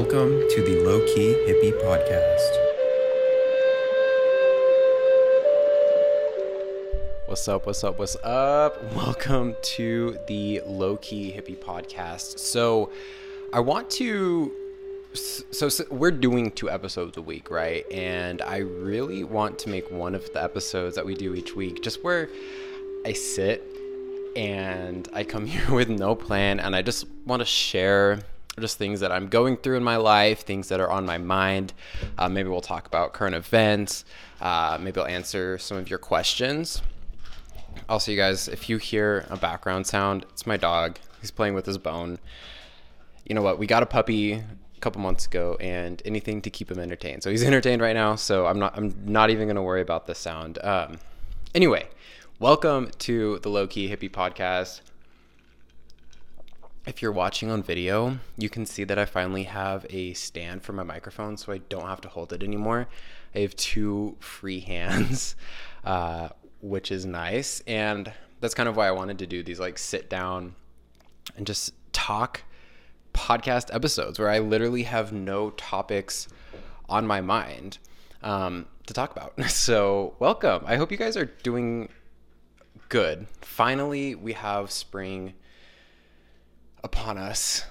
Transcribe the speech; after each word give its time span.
Welcome 0.00 0.48
to 0.50 0.62
the 0.62 0.80
Low 0.84 1.04
Key 1.06 1.34
Hippie 1.48 1.72
Podcast. 1.82 2.52
What's 7.26 7.48
up? 7.48 7.66
What's 7.66 7.82
up? 7.82 7.98
What's 7.98 8.16
up? 8.22 8.80
Welcome 8.94 9.56
to 9.60 10.16
the 10.28 10.62
Low 10.64 10.98
Key 10.98 11.32
Hippie 11.32 11.58
Podcast. 11.58 12.38
So, 12.38 12.92
I 13.52 13.58
want 13.58 13.90
to. 13.90 14.52
So, 15.14 15.68
so, 15.68 15.84
we're 15.90 16.12
doing 16.12 16.52
two 16.52 16.70
episodes 16.70 17.16
a 17.16 17.22
week, 17.22 17.50
right? 17.50 17.84
And 17.90 18.40
I 18.40 18.58
really 18.58 19.24
want 19.24 19.58
to 19.58 19.68
make 19.68 19.90
one 19.90 20.14
of 20.14 20.32
the 20.32 20.40
episodes 20.40 20.94
that 20.94 21.04
we 21.04 21.16
do 21.16 21.34
each 21.34 21.56
week 21.56 21.82
just 21.82 22.04
where 22.04 22.28
I 23.04 23.14
sit 23.14 23.64
and 24.36 25.08
I 25.12 25.24
come 25.24 25.44
here 25.54 25.74
with 25.74 25.88
no 25.88 26.14
plan 26.14 26.60
and 26.60 26.76
I 26.76 26.82
just 26.82 27.04
want 27.26 27.40
to 27.40 27.46
share 27.46 28.20
just 28.58 28.78
things 28.78 29.00
that 29.00 29.12
I'm 29.12 29.28
going 29.28 29.56
through 29.56 29.76
in 29.76 29.84
my 29.84 29.96
life, 29.96 30.44
things 30.44 30.68
that 30.68 30.80
are 30.80 30.90
on 30.90 31.06
my 31.06 31.18
mind. 31.18 31.72
Uh, 32.16 32.28
maybe 32.28 32.48
we'll 32.48 32.60
talk 32.60 32.86
about 32.86 33.12
current 33.12 33.34
events. 33.34 34.04
Uh, 34.40 34.78
maybe 34.80 35.00
I'll 35.00 35.06
answer 35.06 35.58
some 35.58 35.76
of 35.76 35.88
your 35.88 35.98
questions. 35.98 36.82
Also, 37.88 38.10
you 38.10 38.16
guys, 38.16 38.48
if 38.48 38.68
you 38.68 38.78
hear 38.78 39.26
a 39.30 39.36
background 39.36 39.86
sound, 39.86 40.24
it's 40.30 40.46
my 40.46 40.56
dog. 40.56 40.98
He's 41.20 41.30
playing 41.30 41.54
with 41.54 41.66
his 41.66 41.78
bone. 41.78 42.18
You 43.24 43.34
know 43.34 43.42
what? 43.42 43.58
We 43.58 43.66
got 43.66 43.82
a 43.82 43.86
puppy 43.86 44.32
a 44.78 44.80
couple 44.80 45.00
months 45.00 45.26
ago, 45.26 45.56
and 45.60 46.00
anything 46.04 46.40
to 46.42 46.50
keep 46.50 46.70
him 46.70 46.78
entertained. 46.78 47.22
So 47.22 47.30
he's 47.30 47.42
entertained 47.44 47.82
right 47.82 47.94
now. 47.94 48.14
So 48.16 48.46
I'm 48.46 48.58
not. 48.58 48.76
I'm 48.76 48.94
not 49.04 49.30
even 49.30 49.48
gonna 49.48 49.62
worry 49.62 49.82
about 49.82 50.06
the 50.06 50.14
sound. 50.14 50.58
Um, 50.64 50.98
anyway, 51.54 51.88
welcome 52.38 52.90
to 53.00 53.38
the 53.40 53.48
Low 53.48 53.66
Key 53.66 53.88
Hippie 53.88 54.10
Podcast 54.10 54.80
if 56.88 57.02
you're 57.02 57.12
watching 57.12 57.50
on 57.50 57.62
video, 57.62 58.18
you 58.38 58.48
can 58.48 58.64
see 58.64 58.82
that 58.82 58.98
I 58.98 59.04
finally 59.04 59.42
have 59.42 59.84
a 59.90 60.14
stand 60.14 60.62
for 60.62 60.72
my 60.72 60.82
microphone 60.82 61.36
so 61.36 61.52
I 61.52 61.58
don't 61.58 61.86
have 61.86 62.00
to 62.00 62.08
hold 62.08 62.32
it 62.32 62.42
anymore. 62.42 62.88
I 63.34 63.40
have 63.40 63.54
two 63.56 64.16
free 64.20 64.60
hands, 64.74 65.36
uh, 65.84 66.30
which 66.62 66.90
is 66.90 67.04
nice. 67.04 67.62
And 67.66 68.10
that's 68.40 68.54
kind 68.54 68.70
of 68.70 68.76
why 68.76 68.88
I 68.88 68.92
wanted 68.92 69.18
to 69.18 69.26
do 69.26 69.42
these 69.42 69.60
like 69.60 69.76
sit 69.76 70.08
down 70.08 70.54
and 71.36 71.46
just 71.46 71.74
talk 71.92 72.42
podcast 73.12 73.74
episodes 73.74 74.18
where 74.18 74.30
I 74.30 74.38
literally 74.38 74.84
have 74.84 75.12
no 75.12 75.50
topics 75.50 76.26
on 76.88 77.06
my 77.06 77.20
mind 77.20 77.76
um, 78.22 78.64
to 78.86 78.94
talk 78.94 79.12
about. 79.12 79.34
So, 79.50 80.14
welcome. 80.20 80.62
I 80.64 80.76
hope 80.76 80.90
you 80.90 80.96
guys 80.96 81.18
are 81.18 81.26
doing 81.26 81.90
good. 82.88 83.26
Finally, 83.42 84.14
we 84.14 84.32
have 84.32 84.70
spring 84.70 85.34
upon 86.82 87.18
us. 87.18 87.64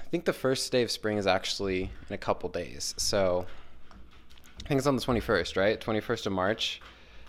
I 0.00 0.08
think 0.10 0.24
the 0.24 0.32
first 0.32 0.70
day 0.70 0.82
of 0.82 0.90
spring 0.90 1.18
is 1.18 1.26
actually 1.26 1.90
in 2.08 2.14
a 2.14 2.18
couple 2.18 2.48
days. 2.48 2.94
So 2.98 3.46
I 4.64 4.68
think 4.68 4.78
it's 4.78 4.86
on 4.86 4.96
the 4.96 5.02
21st, 5.02 5.56
right? 5.56 5.80
21st 5.80 6.26
of 6.26 6.32
March. 6.32 6.80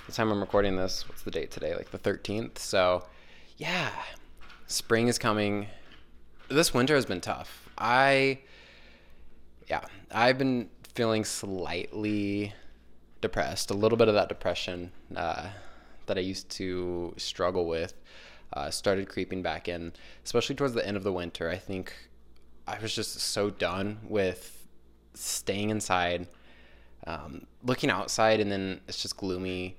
The 0.06 0.12
time 0.12 0.31
I'm 0.31 0.42
recording 0.42 0.75
this, 0.75 1.08
what's 1.08 1.22
the 1.22 1.31
date 1.31 1.50
today? 1.50 1.75
Like 1.75 1.92
the 1.92 2.00
13th. 2.00 2.58
So 2.59 3.06
yeah, 3.58 3.90
spring 4.67 5.08
is 5.08 5.17
coming. 5.17 5.67
This 6.50 6.73
winter 6.73 6.95
has 6.95 7.06
been 7.06 7.22
tough. 7.22 7.70
I, 7.78 8.40
yeah, 9.70 9.81
I've 10.12 10.38
been 10.38 10.70
feeling 10.94 11.23
slightly 11.23 12.53
depressed, 13.22 13.72
a 13.72 13.73
little 13.73 13.97
bit 13.97 14.09
of 14.09 14.14
that 14.14 14.30
depression 14.30 14.92
uh, 15.16 15.47
that 16.06 16.18
I 16.18 16.22
used 16.22 16.50
to 16.52 17.14
struggle 17.18 17.66
with 17.66 17.94
uh, 18.53 18.69
started 18.69 19.09
creeping 19.09 19.41
back 19.41 19.68
in, 19.68 19.94
especially 20.24 20.56
towards 20.56 20.74
the 20.74 20.86
end 20.86 20.97
of 20.97 21.03
the 21.03 21.12
winter. 21.12 21.50
I 21.50 21.58
think 21.58 21.94
I 22.68 22.80
was 22.80 22.94
just 22.94 23.19
so 23.19 23.50
done 23.50 24.00
with 24.08 24.68
staying 25.14 25.69
inside, 25.69 26.28
um, 27.08 27.46
looking 27.63 27.90
outside, 27.90 28.40
and 28.40 28.52
then 28.52 28.81
it's 28.88 29.02
just 29.02 29.18
gloomy. 29.18 29.78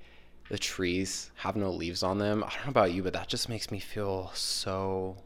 The 0.49 0.57
trees 0.57 1.31
have 1.35 1.55
no 1.55 1.71
leaves 1.71 2.03
on 2.03 2.19
them. 2.19 2.43
I 2.43 2.49
don't 2.49 2.65
know 2.65 2.69
about 2.69 2.93
you, 2.93 3.01
but 3.01 3.13
that 3.13 3.27
just 3.27 3.49
makes 3.49 3.71
me 3.71 3.79
feel 3.79 4.31
so 4.35 5.17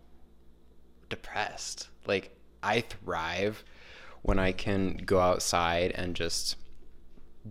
depressed. 1.09 1.89
Like, 2.05 2.35
I 2.63 2.81
thrive 2.81 3.63
when 4.21 4.39
I 4.39 4.51
can 4.51 5.01
go 5.05 5.19
outside 5.19 5.91
and 5.91 6.15
just 6.15 6.55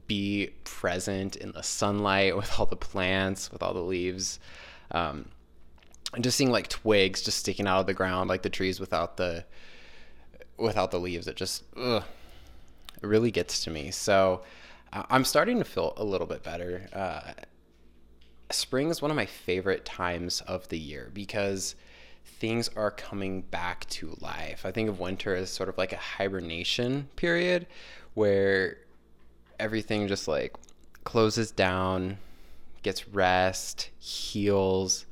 be 0.06 0.50
present 0.64 1.36
in 1.36 1.52
the 1.52 1.62
sunlight 1.62 2.36
with 2.38 2.58
all 2.58 2.66
the 2.66 2.76
plants, 2.76 3.50
with 3.52 3.62
all 3.62 3.74
the 3.74 3.80
leaves. 3.80 4.38
Um, 4.90 5.26
and 6.14 6.24
just 6.24 6.36
seeing 6.36 6.50
like 6.50 6.68
twigs 6.68 7.22
just 7.22 7.38
sticking 7.38 7.66
out 7.66 7.80
of 7.80 7.86
the 7.86 7.94
ground, 7.94 8.28
like 8.28 8.42
the 8.42 8.50
trees 8.50 8.80
without 8.80 9.16
the 9.16 9.44
without 10.56 10.90
the 10.90 11.00
leaves. 11.00 11.28
It 11.28 11.36
just 11.36 11.64
ugh, 11.76 12.04
it 13.02 13.06
really 13.06 13.30
gets 13.30 13.64
to 13.64 13.70
me. 13.70 13.90
So 13.90 14.42
I'm 14.92 15.24
starting 15.24 15.58
to 15.58 15.64
feel 15.64 15.92
a 15.96 16.04
little 16.04 16.26
bit 16.26 16.42
better. 16.42 16.88
Uh, 16.92 17.32
spring 18.50 18.88
is 18.88 19.02
one 19.02 19.10
of 19.10 19.16
my 19.16 19.26
favorite 19.26 19.84
times 19.84 20.40
of 20.42 20.68
the 20.68 20.78
year 20.78 21.10
because 21.12 21.74
things 22.24 22.70
are 22.76 22.90
coming 22.90 23.42
back 23.42 23.88
to 23.90 24.16
life. 24.20 24.64
I 24.64 24.70
think 24.70 24.88
of 24.88 25.00
winter 25.00 25.34
as 25.34 25.50
sort 25.50 25.68
of 25.68 25.76
like 25.76 25.92
a 25.92 25.96
hibernation 25.96 27.08
period 27.16 27.66
where 28.14 28.78
everything 29.58 30.08
just 30.08 30.26
like 30.28 30.56
closes 31.04 31.50
down, 31.50 32.18
gets 32.82 33.08
rest, 33.08 33.90
heals, 33.98 35.04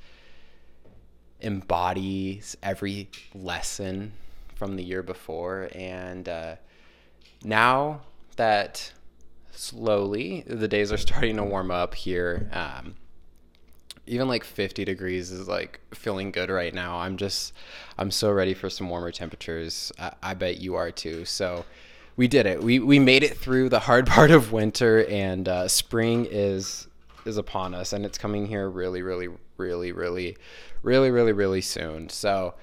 embodies 1.40 2.56
every 2.62 3.10
lesson 3.34 4.12
from 4.54 4.76
the 4.76 4.82
year 4.82 5.02
before. 5.02 5.68
And 5.74 6.28
uh, 6.28 6.56
now 7.42 8.02
that 8.36 8.92
slowly 9.52 10.44
the 10.46 10.68
days 10.68 10.92
are 10.92 10.96
starting 10.98 11.36
to 11.36 11.44
warm 11.44 11.70
up 11.70 11.94
here, 11.94 12.48
um, 12.52 12.94
even 14.06 14.28
like 14.28 14.44
50 14.44 14.84
degrees 14.84 15.30
is 15.30 15.48
like 15.48 15.80
feeling 15.92 16.30
good 16.30 16.48
right 16.48 16.72
now. 16.72 16.98
I'm 16.98 17.16
just, 17.16 17.52
I'm 17.98 18.10
so 18.10 18.30
ready 18.30 18.54
for 18.54 18.70
some 18.70 18.88
warmer 18.88 19.10
temperatures. 19.10 19.90
I, 19.98 20.12
I 20.22 20.34
bet 20.34 20.58
you 20.58 20.76
are 20.76 20.90
too. 20.90 21.24
So, 21.24 21.64
we 22.16 22.28
did 22.28 22.46
it. 22.46 22.62
We 22.62 22.78
we 22.78 22.98
made 22.98 23.22
it 23.22 23.36
through 23.36 23.68
the 23.68 23.78
hard 23.78 24.06
part 24.06 24.30
of 24.30 24.52
winter, 24.52 25.04
and 25.06 25.48
uh, 25.48 25.68
spring 25.68 26.26
is 26.30 26.88
is 27.24 27.36
upon 27.36 27.74
us, 27.74 27.92
and 27.92 28.04
it's 28.04 28.18
coming 28.18 28.46
here 28.46 28.68
really, 28.68 29.02
really, 29.02 29.28
really, 29.56 29.92
really, 29.92 30.36
really, 30.82 31.10
really, 31.10 31.32
really 31.32 31.60
soon. 31.60 32.08
So, 32.08 32.54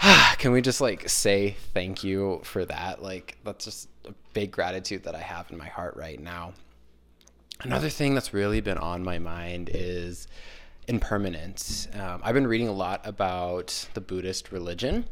can 0.38 0.52
we 0.52 0.60
just 0.60 0.80
like 0.80 1.08
say 1.08 1.56
thank 1.74 2.04
you 2.04 2.40
for 2.44 2.64
that? 2.64 3.02
Like, 3.02 3.38
that's 3.44 3.64
just 3.64 3.88
a 4.06 4.14
big 4.32 4.50
gratitude 4.50 5.04
that 5.04 5.14
I 5.14 5.20
have 5.20 5.50
in 5.50 5.58
my 5.58 5.68
heart 5.68 5.96
right 5.96 6.20
now. 6.20 6.54
Another 7.62 7.90
thing 7.90 8.14
that's 8.14 8.32
really 8.32 8.62
been 8.62 8.78
on 8.78 9.04
my 9.04 9.18
mind 9.18 9.70
is 9.72 10.26
impermanence. 10.88 11.88
Um, 11.94 12.22
I've 12.24 12.34
been 12.34 12.46
reading 12.46 12.68
a 12.68 12.72
lot 12.72 13.06
about 13.06 13.86
the 13.92 14.00
Buddhist 14.00 14.50
religion, 14.50 15.04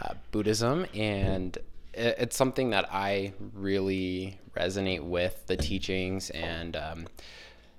uh, 0.00 0.14
Buddhism, 0.32 0.86
and 0.94 1.56
it's 1.92 2.36
something 2.36 2.70
that 2.70 2.88
I 2.92 3.32
really 3.54 4.38
resonate 4.56 5.02
with 5.02 5.46
the 5.46 5.56
teachings 5.56 6.30
and 6.30 6.76
um, 6.76 7.06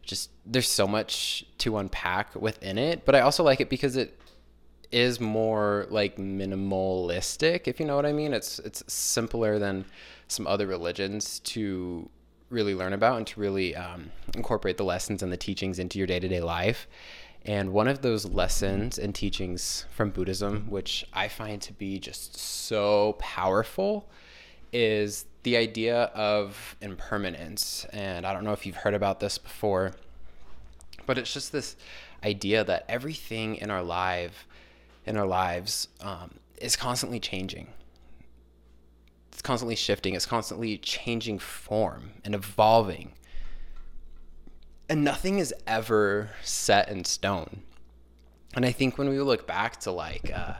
just 0.07 0.31
there's 0.45 0.69
so 0.69 0.87
much 0.87 1.45
to 1.59 1.77
unpack 1.77 2.35
within 2.35 2.77
it, 2.77 3.05
but 3.05 3.13
I 3.13 3.21
also 3.21 3.43
like 3.43 3.61
it 3.61 3.69
because 3.69 3.95
it 3.95 4.19
is 4.91 5.19
more 5.19 5.85
like 5.89 6.15
minimalistic, 6.17 7.67
if 7.67 7.79
you 7.79 7.85
know 7.85 7.95
what 7.95 8.05
I 8.05 8.13
mean. 8.13 8.33
It's 8.33 8.59
it's 8.59 8.83
simpler 8.91 9.59
than 9.59 9.85
some 10.27 10.47
other 10.47 10.65
religions 10.65 11.39
to 11.39 12.09
really 12.49 12.73
learn 12.73 12.93
about 12.93 13.17
and 13.17 13.27
to 13.27 13.39
really 13.39 13.75
um, 13.75 14.11
incorporate 14.33 14.77
the 14.77 14.85
lessons 14.85 15.21
and 15.21 15.31
the 15.31 15.37
teachings 15.37 15.79
into 15.79 15.97
your 15.97 16.07
day 16.07 16.19
to 16.19 16.27
day 16.27 16.41
life. 16.41 16.87
And 17.45 17.71
one 17.71 17.87
of 17.87 18.01
those 18.01 18.25
lessons 18.25 18.97
and 18.97 19.13
teachings 19.13 19.85
from 19.95 20.09
Buddhism, 20.09 20.69
which 20.69 21.05
I 21.13 21.27
find 21.27 21.61
to 21.61 21.73
be 21.73 21.99
just 21.99 22.37
so 22.37 23.15
powerful, 23.19 24.09
is 24.73 25.25
the 25.47 25.55
idea 25.55 26.11
of 26.13 26.75
impermanence. 26.81 27.85
And 27.93 28.27
I 28.27 28.33
don't 28.33 28.43
know 28.43 28.51
if 28.51 28.65
you've 28.65 28.75
heard 28.75 28.93
about 28.93 29.21
this 29.21 29.37
before, 29.37 29.93
but 31.05 31.17
it's 31.17 31.33
just 31.33 31.53
this 31.53 31.77
idea 32.21 32.65
that 32.65 32.83
everything 32.89 33.55
in 33.55 33.71
our 33.71 33.81
life, 33.81 34.45
in 35.05 35.15
our 35.15 35.25
lives, 35.25 35.87
um, 36.01 36.31
is 36.57 36.75
constantly 36.75 37.21
changing. 37.21 37.69
It's 39.31 39.41
constantly 39.41 39.77
shifting. 39.77 40.15
It's 40.15 40.25
constantly 40.25 40.77
changing 40.79 41.39
form 41.39 42.11
and 42.25 42.35
evolving. 42.35 43.13
And 44.89 45.01
nothing 45.01 45.39
is 45.39 45.53
ever 45.65 46.31
set 46.43 46.89
in 46.89 47.05
stone. 47.05 47.61
And 48.53 48.65
I 48.65 48.73
think 48.73 48.97
when 48.97 49.07
we 49.07 49.17
look 49.21 49.47
back 49.47 49.79
to 49.81 49.91
like, 49.91 50.29
uh, 50.35 50.55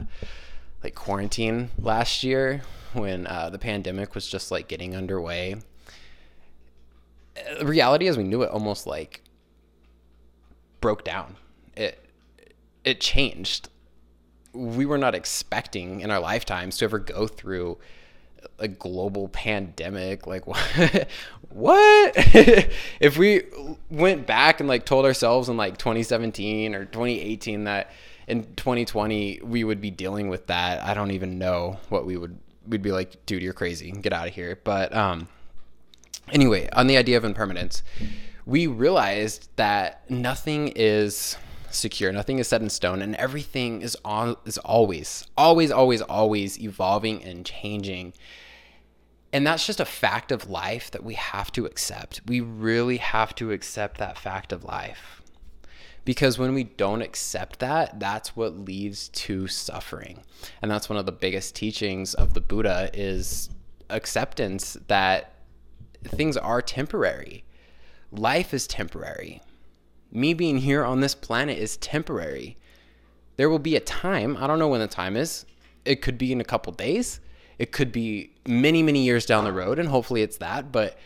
like 0.82 0.94
quarantine 0.94 1.70
last 1.78 2.22
year 2.22 2.62
when 2.92 3.26
uh, 3.26 3.50
the 3.50 3.58
pandemic 3.58 4.14
was 4.14 4.28
just 4.28 4.50
like 4.50 4.68
getting 4.68 4.94
underway. 4.94 5.56
The 7.58 7.66
reality 7.66 8.08
as 8.08 8.16
we 8.16 8.24
knew 8.24 8.42
it 8.42 8.50
almost 8.50 8.86
like 8.86 9.22
broke 10.80 11.04
down. 11.04 11.36
It 11.76 12.04
it 12.84 13.00
changed. 13.00 13.68
We 14.52 14.86
were 14.86 14.98
not 14.98 15.14
expecting 15.14 16.00
in 16.00 16.10
our 16.10 16.20
lifetimes 16.20 16.78
to 16.78 16.86
ever 16.86 16.98
go 16.98 17.26
through 17.26 17.78
a 18.58 18.68
global 18.68 19.28
pandemic. 19.28 20.26
Like 20.26 20.46
what? 21.48 22.12
if 23.00 23.16
we 23.16 23.42
went 23.90 24.26
back 24.26 24.60
and 24.60 24.68
like 24.68 24.84
told 24.84 25.04
ourselves 25.04 25.48
in 25.48 25.56
like 25.56 25.78
2017 25.78 26.74
or 26.74 26.84
2018 26.84 27.64
that 27.64 27.90
in 28.26 28.44
2020 28.56 29.40
we 29.42 29.64
would 29.64 29.80
be 29.80 29.90
dealing 29.90 30.28
with 30.28 30.46
that, 30.48 30.82
I 30.82 30.94
don't 30.94 31.12
even 31.12 31.38
know 31.38 31.78
what 31.88 32.06
we 32.06 32.16
would. 32.16 32.38
We'd 32.66 32.82
be 32.82 32.92
like, 32.92 33.24
dude, 33.24 33.42
you're 33.42 33.54
crazy. 33.54 33.90
Get 33.90 34.12
out 34.12 34.28
of 34.28 34.34
here. 34.34 34.58
But 34.62 34.94
um, 34.94 35.28
anyway, 36.30 36.68
on 36.72 36.86
the 36.86 36.98
idea 36.98 37.16
of 37.16 37.24
impermanence, 37.24 37.82
we 38.44 38.66
realized 38.66 39.48
that 39.56 40.08
nothing 40.10 40.72
is 40.76 41.38
secure. 41.70 42.12
Nothing 42.12 42.38
is 42.38 42.48
set 42.48 42.62
in 42.62 42.70
stone, 42.70 43.02
and 43.02 43.14
everything 43.16 43.82
is 43.82 43.96
on 44.04 44.36
is 44.44 44.58
always, 44.58 45.26
always, 45.36 45.70
always, 45.70 46.02
always 46.02 46.60
evolving 46.60 47.22
and 47.24 47.44
changing. 47.44 48.12
And 49.32 49.46
that's 49.46 49.66
just 49.66 49.80
a 49.80 49.84
fact 49.84 50.32
of 50.32 50.48
life 50.48 50.90
that 50.90 51.04
we 51.04 51.14
have 51.14 51.52
to 51.52 51.66
accept. 51.66 52.22
We 52.26 52.40
really 52.40 52.96
have 52.96 53.34
to 53.36 53.52
accept 53.52 53.98
that 53.98 54.16
fact 54.16 54.52
of 54.52 54.64
life. 54.64 55.22
Because 56.04 56.38
when 56.38 56.54
we 56.54 56.64
don't 56.64 57.02
accept 57.02 57.58
that, 57.58 58.00
that's 58.00 58.34
what 58.34 58.56
leads 58.56 59.08
to 59.08 59.46
suffering. 59.46 60.22
And 60.62 60.70
that's 60.70 60.88
one 60.88 60.98
of 60.98 61.04
the 61.04 61.12
biggest 61.12 61.54
teachings 61.54 62.14
of 62.14 62.32
the 62.32 62.40
Buddha 62.40 62.90
is 62.94 63.50
acceptance 63.90 64.78
that 64.86 65.34
things 66.02 66.38
are 66.38 66.62
temporary. 66.62 67.44
Life 68.10 68.54
is 68.54 68.66
temporary 68.66 69.42
me 70.10 70.34
being 70.34 70.58
here 70.58 70.84
on 70.84 71.00
this 71.00 71.14
planet 71.14 71.58
is 71.58 71.76
temporary. 71.76 72.56
There 73.36 73.50
will 73.50 73.58
be 73.58 73.76
a 73.76 73.80
time, 73.80 74.36
I 74.36 74.46
don't 74.46 74.58
know 74.58 74.68
when 74.68 74.80
the 74.80 74.86
time 74.86 75.16
is. 75.16 75.44
It 75.84 76.02
could 76.02 76.18
be 76.18 76.32
in 76.32 76.40
a 76.40 76.44
couple 76.44 76.72
days. 76.72 77.20
It 77.58 77.72
could 77.72 77.92
be 77.92 78.32
many, 78.46 78.82
many 78.82 79.04
years 79.04 79.26
down 79.26 79.44
the 79.44 79.52
road 79.52 79.78
and 79.78 79.88
hopefully 79.88 80.22
it's 80.22 80.36
that, 80.38 80.70
but 80.70 80.98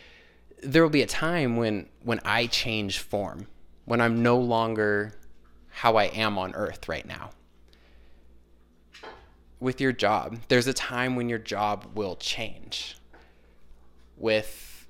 there 0.62 0.82
will 0.82 0.90
be 0.90 1.02
a 1.02 1.06
time 1.06 1.56
when 1.56 1.88
when 2.02 2.20
I 2.24 2.46
change 2.46 2.98
form, 2.98 3.46
when 3.84 4.00
I'm 4.00 4.22
no 4.22 4.38
longer 4.38 5.14
how 5.68 5.96
I 5.96 6.04
am 6.04 6.38
on 6.38 6.54
earth 6.54 6.88
right 6.88 7.06
now. 7.06 7.30
With 9.58 9.80
your 9.80 9.92
job, 9.92 10.38
there's 10.48 10.66
a 10.66 10.72
time 10.72 11.16
when 11.16 11.28
your 11.28 11.38
job 11.38 11.86
will 11.94 12.16
change. 12.16 12.96
With 14.16 14.86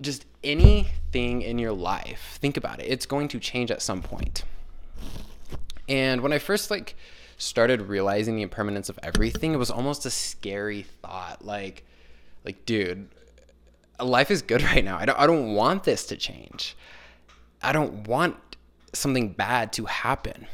just 0.00 0.24
anything 0.42 1.42
in 1.42 1.58
your 1.58 1.72
life, 1.72 2.38
think 2.40 2.56
about 2.56 2.80
it. 2.80 2.84
It's 2.84 3.06
going 3.06 3.28
to 3.28 3.38
change 3.38 3.70
at 3.70 3.82
some 3.82 4.02
point. 4.02 4.44
And 5.88 6.20
when 6.20 6.32
I 6.32 6.38
first 6.38 6.70
like 6.70 6.96
started 7.38 7.82
realizing 7.82 8.36
the 8.36 8.42
impermanence 8.42 8.88
of 8.88 8.98
everything, 9.02 9.54
it 9.54 9.56
was 9.56 9.70
almost 9.70 10.04
a 10.04 10.10
scary 10.10 10.82
thought. 10.82 11.44
Like, 11.44 11.84
like, 12.44 12.66
dude, 12.66 13.08
life 14.00 14.30
is 14.30 14.42
good 14.42 14.62
right 14.74 14.84
now. 14.84 14.98
I 14.98 15.06
don't, 15.06 15.18
I 15.18 15.26
don't 15.26 15.54
want 15.54 15.84
this 15.84 16.06
to 16.06 16.16
change. 16.16 16.76
I 17.62 17.72
don't 17.72 18.06
want 18.06 18.36
something 18.92 19.30
bad 19.30 19.72
to 19.74 19.86
happen. 19.86 20.46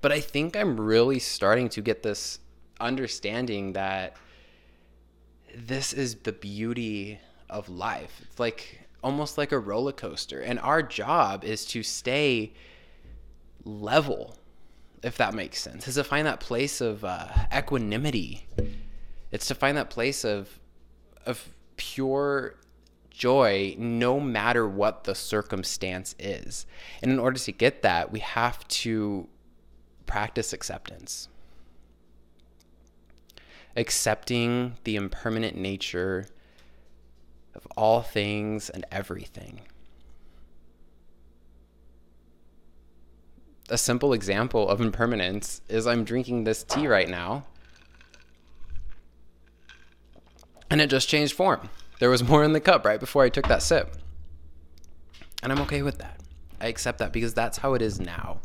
But 0.00 0.12
I 0.12 0.20
think 0.20 0.56
I'm 0.56 0.80
really 0.80 1.18
starting 1.18 1.68
to 1.70 1.82
get 1.82 2.02
this 2.02 2.38
understanding 2.80 3.74
that 3.74 4.16
this 5.54 5.92
is 5.92 6.14
the 6.16 6.32
beauty 6.32 7.20
of 7.50 7.68
life. 7.68 8.20
It's 8.22 8.40
like 8.40 8.80
almost 9.02 9.36
like 9.36 9.52
a 9.52 9.58
roller 9.58 9.92
coaster. 9.92 10.40
And 10.40 10.58
our 10.60 10.82
job 10.82 11.44
is 11.44 11.66
to 11.66 11.82
stay 11.82 12.52
level, 13.64 14.36
if 15.02 15.16
that 15.16 15.34
makes 15.34 15.60
sense, 15.60 15.88
is 15.88 15.94
to 15.94 16.04
find 16.04 16.26
that 16.26 16.40
place 16.40 16.80
of 16.80 17.04
uh, 17.04 17.28
equanimity. 17.54 18.46
It's 19.30 19.46
to 19.46 19.54
find 19.54 19.76
that 19.76 19.90
place 19.90 20.24
of 20.24 20.58
of 21.26 21.54
pure 21.76 22.56
joy 23.10 23.74
no 23.78 24.18
matter 24.18 24.66
what 24.66 25.04
the 25.04 25.14
circumstance 25.14 26.14
is. 26.18 26.66
And 27.02 27.12
in 27.12 27.18
order 27.18 27.38
to 27.38 27.52
get 27.52 27.82
that, 27.82 28.10
we 28.10 28.20
have 28.20 28.66
to 28.68 29.28
practice 30.06 30.52
acceptance. 30.52 31.28
Accepting 33.76 34.76
the 34.84 34.96
impermanent 34.96 35.56
nature 35.56 36.26
of 37.54 37.66
all 37.76 38.02
things 38.02 38.70
and 38.70 38.84
everything. 38.90 39.60
A 43.70 43.78
simple 43.78 44.12
example 44.12 44.68
of 44.68 44.80
impermanence 44.80 45.60
is 45.68 45.86
I'm 45.86 46.04
drinking 46.04 46.44
this 46.44 46.64
tea 46.64 46.88
right 46.88 47.08
now, 47.08 47.44
and 50.68 50.80
it 50.80 50.90
just 50.90 51.08
changed 51.08 51.34
form. 51.34 51.70
There 52.00 52.10
was 52.10 52.22
more 52.22 52.42
in 52.42 52.52
the 52.52 52.60
cup 52.60 52.84
right 52.84 52.98
before 52.98 53.22
I 53.22 53.28
took 53.28 53.46
that 53.48 53.62
sip. 53.62 53.96
And 55.42 55.52
I'm 55.52 55.60
okay 55.62 55.82
with 55.82 55.98
that. 55.98 56.20
I 56.60 56.66
accept 56.66 56.98
that 56.98 57.12
because 57.12 57.32
that's 57.32 57.58
how 57.58 57.74
it 57.74 57.82
is 57.82 58.00
now. 58.00 58.40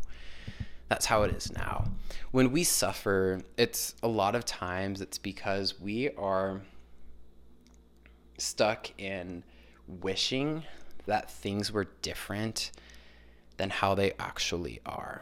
That's 0.90 1.06
how 1.08 1.24
it 1.24 1.34
is 1.34 1.52
now. 1.52 1.86
When 2.32 2.52
we 2.52 2.64
suffer, 2.64 3.42
it's 3.58 3.96
a 4.04 4.08
lot 4.08 4.36
of 4.36 4.46
times 4.46 5.02
it's 5.02 5.18
because 5.18 5.80
we 5.80 6.12
are 6.12 6.62
stuck 8.38 8.92
in 9.00 9.44
wishing 9.88 10.64
that 11.06 11.32
things 11.32 11.72
were 11.72 11.88
different 12.02 12.72
than 13.58 13.70
how 13.70 13.96
they 13.96 14.14
actually 14.20 14.82
are. 14.86 15.22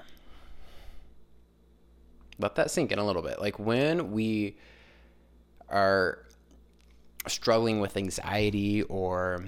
Let 2.40 2.56
that 2.56 2.72
sink 2.72 2.92
in 2.92 3.00
a 3.00 3.06
little 3.06 3.22
bit. 3.22 3.40
Like 3.40 3.60
when 3.60 4.12
we 4.12 4.58
are 5.70 6.20
struggling 7.28 7.80
with 7.80 7.96
anxiety 7.96 8.84
or 8.84 9.44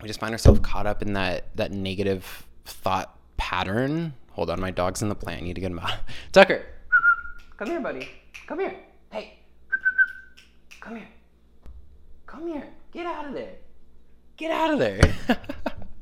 we 0.00 0.08
just 0.08 0.20
find 0.20 0.32
ourselves 0.32 0.60
caught 0.60 0.86
up 0.86 1.02
in 1.02 1.12
that 1.12 1.54
that 1.56 1.72
negative 1.72 2.46
thought 2.64 3.16
pattern. 3.36 4.14
Hold 4.32 4.50
on, 4.50 4.60
my 4.60 4.70
dog's 4.70 5.02
in 5.02 5.08
the 5.08 5.14
plant. 5.14 5.42
I 5.42 5.44
need 5.44 5.54
to 5.54 5.60
get 5.60 5.70
him 5.70 5.78
out. 5.78 5.92
Tucker, 6.32 6.64
come 7.56 7.68
here, 7.68 7.80
buddy. 7.80 8.08
Come 8.46 8.60
here. 8.60 8.76
Hey, 9.10 9.38
come 10.80 10.96
here. 10.96 11.08
Come 12.26 12.48
here. 12.48 12.66
Get 12.92 13.06
out 13.06 13.26
of 13.26 13.34
there. 13.34 13.54
Get 14.36 14.50
out 14.50 14.72
of 14.72 14.78
there. 14.80 15.00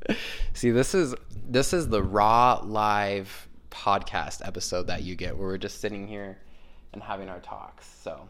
See, 0.63 0.71
this 0.71 0.95
is 0.95 1.13
this 1.45 1.73
is 1.73 1.89
the 1.89 2.01
raw 2.01 2.61
live 2.63 3.49
podcast 3.69 4.47
episode 4.47 4.87
that 4.87 5.03
you 5.03 5.13
get 5.13 5.37
where 5.37 5.49
we're 5.49 5.57
just 5.57 5.81
sitting 5.81 6.07
here 6.07 6.37
and 6.93 7.03
having 7.03 7.27
our 7.27 7.41
talks. 7.41 7.85
So 8.01 8.29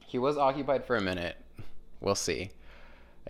he 0.00 0.18
was 0.18 0.36
occupied 0.36 0.84
for 0.84 0.96
a 0.96 1.00
minute. 1.00 1.36
We'll 2.00 2.16
see. 2.16 2.50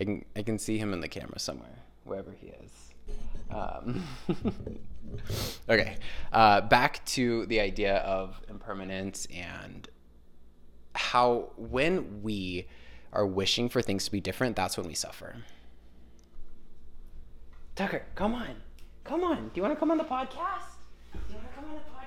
I 0.01 0.05
can 0.05 0.25
I 0.35 0.43
can 0.43 0.59
see 0.59 0.79
him 0.79 0.95
in 0.95 1.03
the 1.03 1.09
camera 1.09 1.39
somewhere, 1.39 1.77
wherever 2.05 2.33
he 2.33 2.47
is. 2.65 2.73
Um, 3.51 4.03
okay, 5.69 5.99
uh, 6.33 6.63
back 6.63 7.05
to 7.05 7.45
the 7.45 7.61
idea 7.61 7.97
of 7.97 8.41
impermanence 8.49 9.27
and 9.27 9.87
how 10.95 11.51
when 11.59 12.23
we 12.23 12.67
are 13.13 13.27
wishing 13.27 13.69
for 13.69 13.83
things 13.83 14.07
to 14.07 14.11
be 14.11 14.23
different, 14.23 14.57
that's 14.57 14.79
when 14.79 14.87
we 14.87 14.95
suffer. 14.95 15.37
Tucker, 17.75 18.03
come 18.15 18.35
on. 18.35 18.57
Come 19.05 19.25
on. 19.25 19.49
Do 19.49 19.53
you 19.55 19.63
want 19.63 19.75
to 19.75 19.79
come 19.79 19.91
on 19.91 19.99
the 19.99 20.05
podcast? 20.05 20.77
Do 21.13 21.19
you 21.29 21.37
want 21.37 21.49
to 21.49 21.55
come 21.55 21.65
on 21.65 21.75
the 21.75 21.81
podcast? 21.81 22.01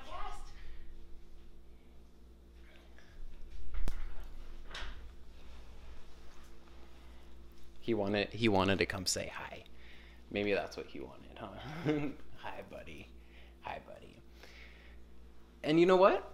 He 7.82 7.94
wanted 7.94 8.30
he 8.30 8.48
wanted 8.48 8.80
to 8.80 8.86
come 8.86 9.06
say 9.06 9.32
hi. 9.36 9.64
Maybe 10.32 10.54
that's 10.54 10.78
what 10.78 10.88
he 10.88 11.00
wanted, 11.00 11.38
huh? 11.38 11.48
hi, 12.38 12.62
buddy. 12.72 13.08
Hi, 13.62 13.80
buddy. 13.86 14.16
And 15.64 15.80
you 15.80 15.86
know 15.86 15.96
what? 15.98 16.34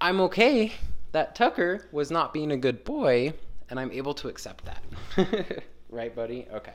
I'm 0.00 0.20
okay 0.22 0.72
that 1.12 1.34
Tucker 1.34 1.86
was 1.92 2.10
not 2.10 2.32
being 2.32 2.52
a 2.52 2.56
good 2.56 2.84
boy 2.84 3.32
and 3.70 3.78
I'm 3.78 3.92
able 3.92 4.14
to 4.14 4.28
accept 4.28 4.64
that. 4.66 5.62
right, 5.90 6.14
buddy? 6.14 6.46
Okay. 6.52 6.72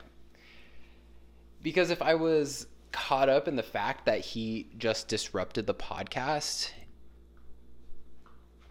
Because 1.62 1.90
if 1.90 2.02
I 2.02 2.14
was 2.14 2.66
caught 2.92 3.28
up 3.28 3.48
in 3.48 3.56
the 3.56 3.62
fact 3.62 4.06
that 4.06 4.20
he 4.20 4.68
just 4.78 5.08
disrupted 5.08 5.66
the 5.66 5.74
podcast 5.74 6.70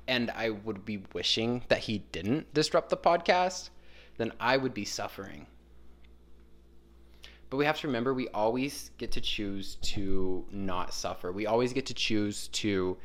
and 0.07 0.31
I 0.31 0.49
would 0.51 0.85
be 0.85 1.03
wishing 1.13 1.63
that 1.67 1.79
he 1.79 1.99
didn't 2.11 2.53
disrupt 2.53 2.89
the 2.89 2.97
podcast, 2.97 3.69
then 4.17 4.31
I 4.39 4.57
would 4.57 4.73
be 4.73 4.85
suffering. 4.85 5.47
But 7.49 7.57
we 7.57 7.65
have 7.65 7.79
to 7.81 7.87
remember 7.87 8.13
we 8.13 8.29
always 8.29 8.91
get 8.97 9.11
to 9.13 9.21
choose 9.21 9.75
to 9.75 10.45
not 10.51 10.93
suffer. 10.93 11.31
We 11.31 11.45
always 11.45 11.73
get 11.73 11.85
to 11.87 11.93
choose 11.93 12.47
to 12.49 12.97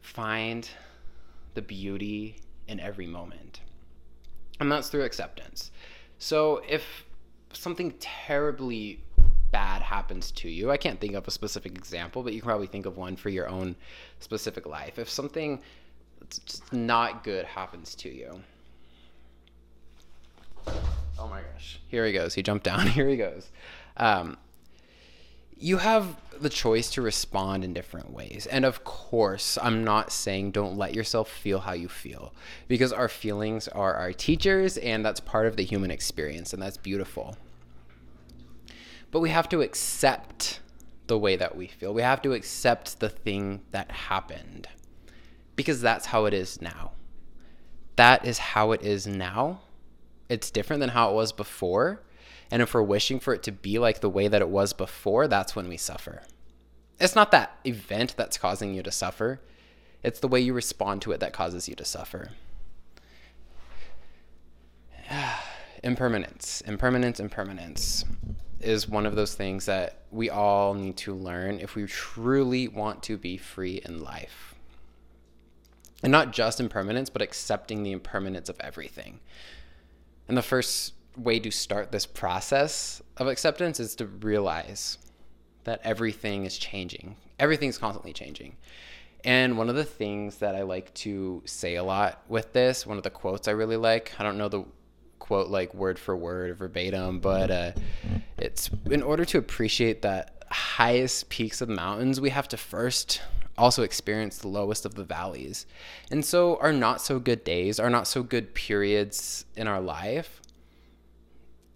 find 0.00 0.68
the 1.54 1.62
beauty 1.62 2.36
in 2.68 2.80
every 2.80 3.06
moment 3.06 3.60
and 4.62 4.70
that's 4.70 4.88
through 4.88 5.02
acceptance. 5.02 5.70
So 6.18 6.62
if 6.68 7.04
something 7.56 7.94
terribly 8.00 9.00
bad 9.50 9.82
happens 9.82 10.30
to 10.32 10.48
you, 10.48 10.70
I 10.70 10.76
can't 10.76 10.98
think 11.00 11.14
of 11.14 11.28
a 11.28 11.30
specific 11.30 11.76
example, 11.76 12.22
but 12.22 12.32
you 12.32 12.40
can 12.40 12.48
probably 12.48 12.66
think 12.66 12.86
of 12.86 12.96
one 12.96 13.16
for 13.16 13.28
your 13.28 13.48
own 13.48 13.76
specific 14.18 14.66
life. 14.66 14.98
If 14.98 15.08
something 15.10 15.60
not 16.72 17.24
good 17.24 17.44
happens 17.44 17.94
to 17.96 18.08
you. 18.08 18.40
Oh 21.18 21.28
my 21.28 21.40
gosh. 21.40 21.80
Here 21.88 22.06
he 22.06 22.12
goes. 22.12 22.34
He 22.34 22.42
jumped 22.42 22.64
down. 22.64 22.86
Here 22.86 23.08
he 23.08 23.16
goes. 23.16 23.50
Um, 23.96 24.38
you 25.62 25.78
have 25.78 26.16
the 26.40 26.48
choice 26.48 26.90
to 26.90 27.02
respond 27.02 27.64
in 27.64 27.72
different 27.72 28.12
ways. 28.12 28.46
And 28.50 28.64
of 28.64 28.82
course, 28.82 29.56
I'm 29.62 29.84
not 29.84 30.10
saying 30.10 30.50
don't 30.50 30.76
let 30.76 30.92
yourself 30.92 31.30
feel 31.30 31.60
how 31.60 31.72
you 31.72 31.88
feel 31.88 32.34
because 32.66 32.92
our 32.92 33.08
feelings 33.08 33.68
are 33.68 33.94
our 33.94 34.12
teachers 34.12 34.76
and 34.76 35.04
that's 35.04 35.20
part 35.20 35.46
of 35.46 35.56
the 35.56 35.62
human 35.62 35.92
experience 35.92 36.52
and 36.52 36.60
that's 36.60 36.76
beautiful. 36.76 37.36
But 39.12 39.20
we 39.20 39.30
have 39.30 39.48
to 39.50 39.60
accept 39.60 40.60
the 41.06 41.18
way 41.18 41.36
that 41.36 41.56
we 41.56 41.68
feel. 41.68 41.94
We 41.94 42.02
have 42.02 42.22
to 42.22 42.32
accept 42.32 42.98
the 42.98 43.08
thing 43.08 43.60
that 43.70 43.90
happened 43.90 44.66
because 45.54 45.80
that's 45.80 46.06
how 46.06 46.24
it 46.24 46.34
is 46.34 46.60
now. 46.60 46.92
That 47.96 48.26
is 48.26 48.38
how 48.38 48.72
it 48.72 48.82
is 48.82 49.06
now. 49.06 49.60
It's 50.28 50.50
different 50.50 50.80
than 50.80 50.88
how 50.88 51.10
it 51.10 51.14
was 51.14 51.30
before 51.30 52.00
and 52.52 52.60
if 52.60 52.74
we're 52.74 52.82
wishing 52.82 53.18
for 53.18 53.32
it 53.32 53.42
to 53.44 53.50
be 53.50 53.78
like 53.78 54.00
the 54.00 54.10
way 54.10 54.28
that 54.28 54.42
it 54.42 54.48
was 54.50 54.74
before, 54.74 55.26
that's 55.26 55.56
when 55.56 55.68
we 55.68 55.78
suffer. 55.78 56.20
It's 57.00 57.16
not 57.16 57.30
that 57.30 57.58
event 57.64 58.14
that's 58.18 58.36
causing 58.36 58.74
you 58.74 58.82
to 58.82 58.90
suffer, 58.90 59.40
it's 60.02 60.20
the 60.20 60.28
way 60.28 60.38
you 60.38 60.52
respond 60.52 61.00
to 61.02 61.12
it 61.12 61.20
that 61.20 61.32
causes 61.32 61.66
you 61.66 61.74
to 61.74 61.84
suffer. 61.86 62.32
impermanence, 65.82 66.60
impermanence, 66.66 67.18
impermanence 67.20 68.04
is 68.60 68.86
one 68.86 69.06
of 69.06 69.16
those 69.16 69.34
things 69.34 69.64
that 69.64 70.02
we 70.10 70.28
all 70.28 70.74
need 70.74 70.98
to 70.98 71.14
learn 71.14 71.58
if 71.58 71.74
we 71.74 71.86
truly 71.86 72.68
want 72.68 73.02
to 73.04 73.16
be 73.16 73.38
free 73.38 73.80
in 73.82 74.02
life. 74.04 74.54
And 76.02 76.12
not 76.12 76.32
just 76.32 76.60
impermanence, 76.60 77.08
but 77.08 77.22
accepting 77.22 77.82
the 77.82 77.92
impermanence 77.92 78.50
of 78.50 78.60
everything. 78.60 79.20
And 80.28 80.36
the 80.36 80.42
first 80.42 80.92
way 81.16 81.38
to 81.40 81.50
start 81.50 81.92
this 81.92 82.06
process 82.06 83.02
of 83.16 83.26
acceptance 83.26 83.80
is 83.80 83.94
to 83.96 84.06
realize 84.06 84.98
that 85.64 85.80
everything 85.84 86.44
is 86.44 86.58
changing. 86.58 87.16
Everything's 87.38 87.78
constantly 87.78 88.12
changing. 88.12 88.56
And 89.24 89.56
one 89.56 89.68
of 89.68 89.76
the 89.76 89.84
things 89.84 90.38
that 90.38 90.56
I 90.56 90.62
like 90.62 90.92
to 90.94 91.42
say 91.44 91.76
a 91.76 91.84
lot 91.84 92.22
with 92.28 92.52
this, 92.52 92.86
one 92.86 92.96
of 92.96 93.04
the 93.04 93.10
quotes 93.10 93.46
I 93.46 93.52
really 93.52 93.76
like, 93.76 94.12
I 94.18 94.24
don't 94.24 94.38
know 94.38 94.48
the 94.48 94.64
quote 95.18 95.48
like 95.48 95.72
word 95.74 95.98
for 95.98 96.16
word 96.16 96.56
verbatim, 96.56 97.20
but 97.20 97.50
uh, 97.50 97.72
it's 98.38 98.68
in 98.86 99.02
order 99.02 99.24
to 99.26 99.38
appreciate 99.38 100.02
the 100.02 100.26
highest 100.50 101.28
peaks 101.28 101.60
of 101.60 101.68
the 101.68 101.74
mountains, 101.74 102.20
we 102.20 102.30
have 102.30 102.48
to 102.48 102.56
first 102.56 103.22
also 103.56 103.82
experience 103.82 104.38
the 104.38 104.48
lowest 104.48 104.84
of 104.84 104.94
the 104.94 105.04
valleys. 105.04 105.66
And 106.10 106.24
so, 106.24 106.56
our 106.56 106.72
not 106.72 107.00
so 107.00 107.18
good 107.18 107.44
days, 107.44 107.78
our 107.78 107.90
not 107.90 108.06
so 108.06 108.22
good 108.22 108.54
periods 108.54 109.44
in 109.56 109.68
our 109.68 109.80
life, 109.80 110.41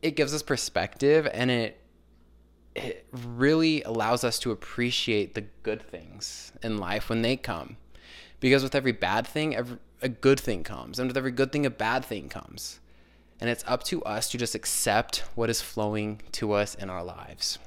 it 0.06 0.16
gives 0.16 0.32
us 0.32 0.42
perspective 0.42 1.28
and 1.32 1.50
it 1.50 1.80
it 2.76 3.06
really 3.10 3.82
allows 3.82 4.22
us 4.22 4.38
to 4.40 4.50
appreciate 4.50 5.34
the 5.34 5.44
good 5.62 5.80
things 5.80 6.52
in 6.62 6.76
life 6.76 7.08
when 7.08 7.22
they 7.22 7.34
come. 7.34 7.78
Because 8.38 8.62
with 8.62 8.74
every 8.74 8.92
bad 8.92 9.26
thing, 9.26 9.56
every, 9.56 9.78
a 10.02 10.10
good 10.10 10.38
thing 10.38 10.62
comes. 10.62 10.98
And 10.98 11.08
with 11.08 11.16
every 11.16 11.30
good 11.30 11.52
thing, 11.52 11.64
a 11.64 11.70
bad 11.70 12.04
thing 12.04 12.28
comes. 12.28 12.80
And 13.40 13.48
it's 13.48 13.64
up 13.66 13.82
to 13.84 14.02
us 14.04 14.30
to 14.30 14.36
just 14.36 14.54
accept 14.54 15.24
what 15.34 15.48
is 15.48 15.62
flowing 15.62 16.20
to 16.32 16.52
us 16.52 16.74
in 16.74 16.90
our 16.90 17.02
lives. 17.02 17.58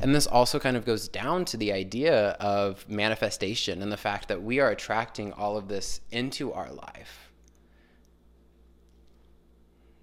And 0.00 0.12
this 0.12 0.26
also 0.26 0.58
kind 0.58 0.76
of 0.76 0.84
goes 0.84 1.06
down 1.06 1.44
to 1.46 1.56
the 1.56 1.72
idea 1.72 2.30
of 2.40 2.88
manifestation 2.88 3.80
and 3.80 3.92
the 3.92 3.96
fact 3.96 4.26
that 4.26 4.42
we 4.42 4.58
are 4.58 4.70
attracting 4.70 5.32
all 5.32 5.56
of 5.56 5.68
this 5.68 6.00
into 6.10 6.52
our 6.52 6.72
life. 6.72 7.25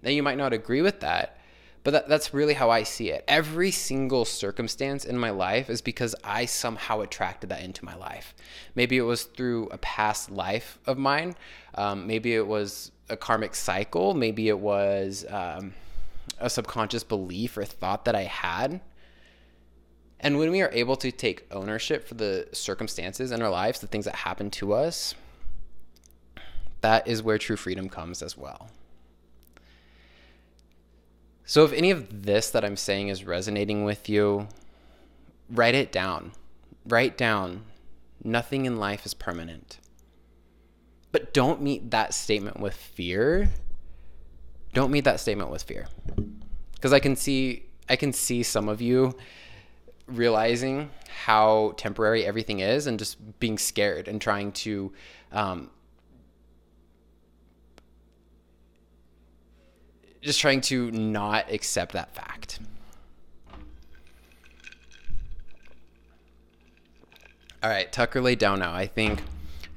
Now, 0.03 0.09
you 0.09 0.21
might 0.21 0.37
not 0.37 0.53
agree 0.53 0.81
with 0.81 0.99
that, 0.99 1.37
but 1.83 1.91
that, 1.91 2.09
that's 2.09 2.33
really 2.33 2.53
how 2.53 2.69
I 2.69 2.83
see 2.83 3.09
it. 3.09 3.23
Every 3.27 3.71
single 3.71 4.25
circumstance 4.25 5.05
in 5.05 5.17
my 5.17 5.29
life 5.29 5.69
is 5.69 5.81
because 5.81 6.13
I 6.23 6.45
somehow 6.45 7.01
attracted 7.01 7.49
that 7.49 7.61
into 7.61 7.85
my 7.85 7.95
life. 7.95 8.35
Maybe 8.75 8.97
it 8.97 9.03
was 9.03 9.23
through 9.23 9.69
a 9.69 9.77
past 9.77 10.29
life 10.29 10.77
of 10.85 10.97
mine. 10.97 11.35
Um, 11.75 12.05
maybe 12.05 12.35
it 12.35 12.45
was 12.45 12.91
a 13.09 13.17
karmic 13.17 13.55
cycle. 13.55 14.13
Maybe 14.13 14.49
it 14.49 14.59
was 14.59 15.25
um, 15.29 15.73
a 16.37 16.49
subconscious 16.49 17.03
belief 17.03 17.57
or 17.57 17.65
thought 17.65 18.05
that 18.05 18.15
I 18.15 18.23
had. 18.23 18.81
And 20.19 20.37
when 20.37 20.51
we 20.51 20.61
are 20.61 20.71
able 20.71 20.95
to 20.97 21.11
take 21.11 21.45
ownership 21.51 22.07
for 22.07 22.13
the 22.13 22.47
circumstances 22.53 23.31
in 23.31 23.41
our 23.41 23.49
lives, 23.49 23.79
the 23.79 23.87
things 23.87 24.05
that 24.05 24.15
happen 24.15 24.49
to 24.51 24.73
us, 24.73 25.15
that 26.79 27.07
is 27.07 27.21
where 27.21 27.37
true 27.37 27.57
freedom 27.57 27.89
comes 27.89 28.21
as 28.21 28.37
well. 28.37 28.69
So, 31.45 31.65
if 31.65 31.73
any 31.73 31.91
of 31.91 32.23
this 32.23 32.49
that 32.51 32.63
I'm 32.63 32.77
saying 32.77 33.09
is 33.09 33.25
resonating 33.25 33.83
with 33.83 34.07
you, 34.07 34.47
write 35.49 35.75
it 35.75 35.91
down. 35.91 36.31
Write 36.85 37.17
down 37.17 37.63
nothing 38.23 38.65
in 38.65 38.77
life 38.77 39.05
is 39.05 39.13
permanent. 39.13 39.79
But 41.11 41.33
don't 41.33 41.61
meet 41.61 41.91
that 41.91 42.13
statement 42.13 42.59
with 42.59 42.73
fear. 42.73 43.49
Don't 44.73 44.91
meet 44.91 45.03
that 45.03 45.19
statement 45.19 45.51
with 45.51 45.63
fear. 45.63 45.87
Because 46.73 46.93
I 46.93 46.99
can 46.99 47.15
see 47.15 47.65
I 47.89 47.95
can 47.95 48.13
see 48.13 48.43
some 48.43 48.69
of 48.69 48.81
you 48.81 49.15
realizing 50.07 50.89
how 51.25 51.73
temporary 51.77 52.25
everything 52.25 52.59
is 52.59 52.87
and 52.87 52.97
just 52.97 53.39
being 53.39 53.57
scared 53.57 54.07
and 54.07 54.21
trying 54.21 54.51
to 54.51 54.91
um, 55.31 55.69
just 60.23 60.39
trying 60.39 60.61
to 60.61 60.89
not 60.91 61.51
accept 61.51 61.93
that 61.93 62.15
fact. 62.15 62.59
All 67.61 67.69
right, 67.69 67.91
Tucker 67.91 68.21
laid 68.21 68.39
down 68.39 68.59
now. 68.59 68.73
I 68.73 68.87
think 68.87 69.21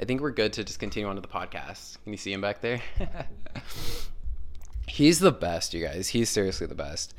I 0.01 0.05
think 0.05 0.21
we're 0.21 0.33
good 0.33 0.53
to 0.55 0.65
just 0.65 0.79
continue 0.79 1.09
on 1.09 1.17
to 1.17 1.23
the 1.23 1.29
podcast. 1.29 2.03
Can 2.03 2.13
you 2.13 2.17
see 2.17 2.33
him 2.33 2.41
back 2.41 2.61
there? 2.61 2.81
He's 4.89 5.19
the 5.19 5.33
best, 5.33 5.75
you 5.75 5.85
guys. 5.85 6.09
He's 6.09 6.29
seriously 6.29 6.67
the 6.67 6.75
best. 6.75 7.15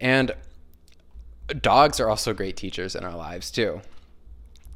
And 0.00 0.32
dogs 1.60 2.00
are 2.00 2.08
also 2.08 2.32
great 2.32 2.56
teachers 2.56 2.94
in 2.94 3.04
our 3.04 3.16
lives 3.16 3.50
too. 3.50 3.80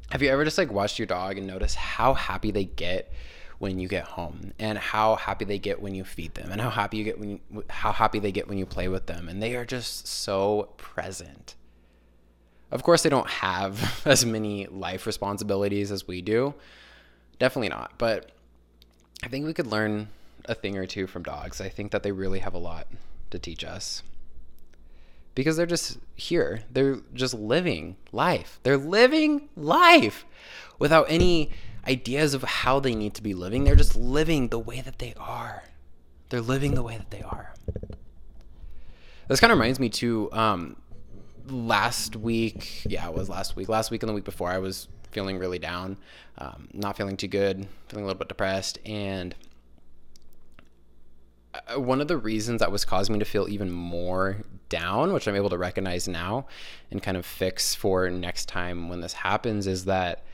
Have 0.09 0.21
you 0.21 0.29
ever 0.29 0.43
just 0.43 0.57
like 0.57 0.71
watched 0.71 0.99
your 0.99 1.05
dog 1.05 1.37
and 1.37 1.47
noticed 1.47 1.75
how 1.75 2.13
happy 2.13 2.51
they 2.51 2.65
get 2.65 3.11
when 3.57 3.79
you 3.79 3.87
get 3.87 4.03
home 4.03 4.53
and 4.59 4.77
how 4.77 5.15
happy 5.15 5.45
they 5.45 5.59
get 5.59 5.81
when 5.81 5.95
you 5.95 6.03
feed 6.03 6.33
them 6.35 6.51
and 6.51 6.59
how 6.59 6.69
happy 6.69 6.97
you 6.97 7.03
get 7.03 7.19
when 7.19 7.29
you, 7.29 7.63
how 7.69 7.91
happy 7.91 8.19
they 8.19 8.31
get 8.31 8.47
when 8.47 8.57
you 8.57 8.65
play 8.65 8.87
with 8.87 9.05
them 9.05 9.29
and 9.29 9.41
they 9.41 9.55
are 9.55 9.65
just 9.65 10.07
so 10.07 10.69
present. 10.77 11.55
Of 12.71 12.83
course 12.83 13.03
they 13.03 13.09
don't 13.09 13.29
have 13.29 14.01
as 14.05 14.25
many 14.25 14.67
life 14.67 15.05
responsibilities 15.05 15.91
as 15.91 16.07
we 16.07 16.21
do. 16.21 16.53
Definitely 17.39 17.69
not, 17.69 17.93
but 17.97 18.31
I 19.23 19.27
think 19.27 19.45
we 19.45 19.53
could 19.53 19.67
learn 19.67 20.09
a 20.45 20.55
thing 20.55 20.77
or 20.77 20.85
two 20.85 21.07
from 21.07 21.23
dogs. 21.23 21.59
I 21.59 21.69
think 21.69 21.91
that 21.91 22.03
they 22.03 22.11
really 22.11 22.39
have 22.39 22.53
a 22.53 22.59
lot 22.59 22.87
to 23.31 23.39
teach 23.39 23.63
us. 23.63 24.03
Because 25.33 25.57
they're 25.57 25.65
just 25.65 25.97
here. 26.15 26.63
They're 26.71 26.99
just 27.13 27.33
living 27.33 27.97
life. 28.11 28.59
They're 28.63 28.77
living 28.77 29.49
life 29.57 30.25
without 30.79 31.07
any 31.09 31.51
ideas 31.87 32.33
of 32.33 32.43
how 32.43 32.79
they 32.79 32.95
need 32.95 33.13
to 33.15 33.23
be 33.23 33.33
living. 33.33 33.63
They're 33.63 33.75
just 33.75 33.95
living 33.95 34.49
the 34.49 34.59
way 34.59 34.81
that 34.81 34.99
they 34.99 35.13
are. 35.17 35.63
They're 36.29 36.41
living 36.41 36.75
the 36.75 36.83
way 36.83 36.97
that 36.97 37.11
they 37.11 37.21
are. 37.21 37.53
This 39.27 39.39
kind 39.39 39.51
of 39.51 39.57
reminds 39.57 39.79
me 39.79 39.89
too. 39.89 40.29
um, 40.31 40.75
last 41.47 42.15
week. 42.15 42.83
Yeah, 42.85 43.07
it 43.07 43.13
was 43.13 43.29
last 43.29 43.55
week. 43.55 43.69
Last 43.69 43.91
week 43.91 44.03
and 44.03 44.09
the 44.09 44.13
week 44.13 44.23
before, 44.23 44.49
I 44.49 44.57
was 44.57 44.87
feeling 45.11 45.37
really 45.37 45.59
down, 45.59 45.97
um, 46.37 46.67
not 46.73 46.97
feeling 46.97 47.17
too 47.17 47.27
good, 47.27 47.67
feeling 47.87 48.03
a 48.03 48.07
little 48.07 48.19
bit 48.19 48.27
depressed. 48.27 48.79
And 48.85 49.35
one 51.75 52.01
of 52.01 52.07
the 52.07 52.17
reasons 52.17 52.59
that 52.59 52.71
was 52.71 52.83
causing 52.83 53.13
me 53.13 53.19
to 53.19 53.25
feel 53.25 53.47
even 53.47 53.71
more 53.71 54.37
down, 54.67 55.13
which 55.13 55.27
I'm 55.27 55.35
able 55.35 55.49
to 55.49 55.57
recognize 55.57 56.07
now 56.07 56.47
and 56.91 57.01
kind 57.01 57.15
of 57.15 57.25
fix 57.25 57.73
for 57.75 58.09
next 58.09 58.49
time 58.49 58.89
when 58.89 59.01
this 59.01 59.13
happens, 59.13 59.67
is 59.67 59.85
that 59.85 60.25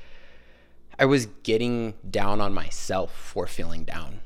I 1.02 1.06
was 1.06 1.26
getting 1.42 1.96
down 2.08 2.42
on 2.42 2.54
myself 2.54 3.12
for 3.12 3.48
feeling 3.48 3.86
down. 3.86 4.20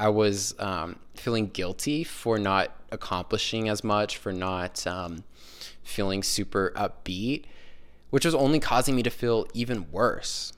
I 0.00 0.08
was 0.08 0.56
um, 0.58 0.98
feeling 1.14 1.50
guilty 1.50 2.02
for 2.02 2.36
not 2.36 2.72
accomplishing 2.90 3.68
as 3.68 3.84
much, 3.84 4.16
for 4.16 4.32
not 4.32 4.84
um, 4.88 5.22
feeling 5.84 6.24
super 6.24 6.72
upbeat, 6.74 7.44
which 8.10 8.24
was 8.24 8.34
only 8.34 8.58
causing 8.58 8.96
me 8.96 9.04
to 9.04 9.10
feel 9.10 9.46
even 9.54 9.88
worse. 9.92 10.52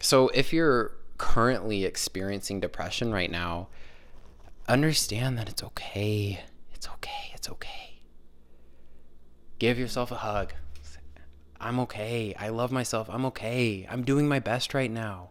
So, 0.00 0.28
if 0.28 0.52
you're 0.52 0.92
currently 1.18 1.84
experiencing 1.84 2.60
depression 2.60 3.12
right 3.12 3.30
now, 3.30 3.70
understand 4.68 5.36
that 5.36 5.48
it's 5.48 5.64
okay. 5.64 6.44
It's 6.72 6.88
okay. 6.88 7.32
It's 7.34 7.48
okay. 7.50 7.98
Give 9.58 9.80
yourself 9.80 10.12
a 10.12 10.16
hug. 10.18 10.52
I'm 11.62 11.78
okay. 11.80 12.34
I 12.38 12.48
love 12.48 12.72
myself. 12.72 13.08
I'm 13.08 13.24
okay. 13.26 13.86
I'm 13.88 14.02
doing 14.02 14.28
my 14.28 14.40
best 14.40 14.74
right 14.74 14.90
now. 14.90 15.30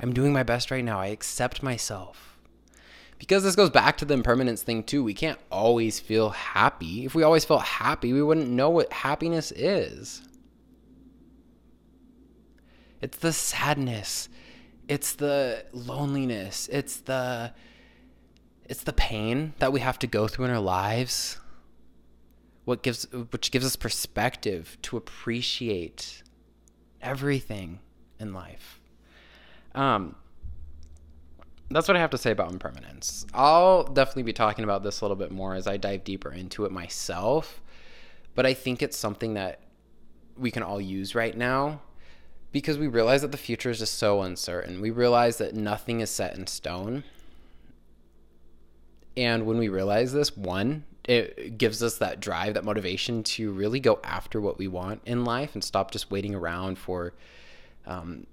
I'm 0.00 0.14
doing 0.14 0.32
my 0.32 0.42
best 0.42 0.70
right 0.70 0.84
now. 0.84 0.98
I 0.98 1.08
accept 1.08 1.62
myself. 1.62 2.38
Because 3.18 3.42
this 3.42 3.54
goes 3.54 3.68
back 3.68 3.98
to 3.98 4.06
the 4.06 4.14
impermanence 4.14 4.62
thing 4.62 4.82
too. 4.82 5.04
We 5.04 5.12
can't 5.12 5.38
always 5.50 6.00
feel 6.00 6.30
happy. 6.30 7.04
If 7.04 7.14
we 7.14 7.22
always 7.22 7.44
felt 7.44 7.62
happy, 7.62 8.14
we 8.14 8.22
wouldn't 8.22 8.48
know 8.48 8.70
what 8.70 8.90
happiness 8.90 9.52
is. 9.52 10.22
It's 13.02 13.18
the 13.18 13.34
sadness. 13.34 14.30
It's 14.88 15.12
the 15.12 15.66
loneliness. 15.72 16.68
It's 16.72 16.96
the 16.96 17.52
it's 18.64 18.84
the 18.84 18.92
pain 18.92 19.52
that 19.58 19.72
we 19.72 19.80
have 19.80 19.98
to 19.98 20.06
go 20.06 20.26
through 20.26 20.46
in 20.46 20.50
our 20.50 20.60
lives. 20.60 21.38
What 22.70 22.84
gives 22.84 23.02
which 23.32 23.50
gives 23.50 23.66
us 23.66 23.74
perspective 23.74 24.78
to 24.82 24.96
appreciate 24.96 26.22
everything 27.02 27.80
in 28.20 28.32
life. 28.32 28.78
Um 29.74 30.14
that's 31.68 31.88
what 31.88 31.96
I 31.96 32.00
have 32.00 32.10
to 32.10 32.18
say 32.18 32.30
about 32.30 32.52
impermanence. 32.52 33.26
I'll 33.34 33.82
definitely 33.82 34.22
be 34.22 34.32
talking 34.32 34.62
about 34.62 34.84
this 34.84 35.00
a 35.00 35.04
little 35.04 35.16
bit 35.16 35.32
more 35.32 35.56
as 35.56 35.66
I 35.66 35.78
dive 35.78 36.04
deeper 36.04 36.30
into 36.30 36.64
it 36.64 36.70
myself, 36.70 37.60
but 38.36 38.46
I 38.46 38.54
think 38.54 38.84
it's 38.84 38.96
something 38.96 39.34
that 39.34 39.62
we 40.38 40.52
can 40.52 40.62
all 40.62 40.80
use 40.80 41.16
right 41.16 41.36
now 41.36 41.80
because 42.52 42.78
we 42.78 42.86
realize 42.86 43.22
that 43.22 43.32
the 43.32 43.36
future 43.36 43.70
is 43.70 43.80
just 43.80 43.98
so 43.98 44.22
uncertain. 44.22 44.80
We 44.80 44.92
realize 44.92 45.38
that 45.38 45.56
nothing 45.56 46.02
is 46.02 46.10
set 46.10 46.36
in 46.36 46.46
stone. 46.46 47.02
And 49.16 49.44
when 49.44 49.58
we 49.58 49.68
realize 49.68 50.12
this, 50.12 50.36
one, 50.36 50.84
it 51.04 51.58
gives 51.58 51.82
us 51.82 51.98
that 51.98 52.20
drive, 52.20 52.54
that 52.54 52.64
motivation 52.64 53.22
to 53.22 53.52
really 53.52 53.80
go 53.80 54.00
after 54.04 54.40
what 54.40 54.58
we 54.58 54.68
want 54.68 55.00
in 55.06 55.24
life 55.24 55.54
and 55.54 55.64
stop 55.64 55.90
just 55.90 56.10
waiting 56.10 56.34
around 56.34 56.78
for 56.78 57.14
um, 57.86 58.26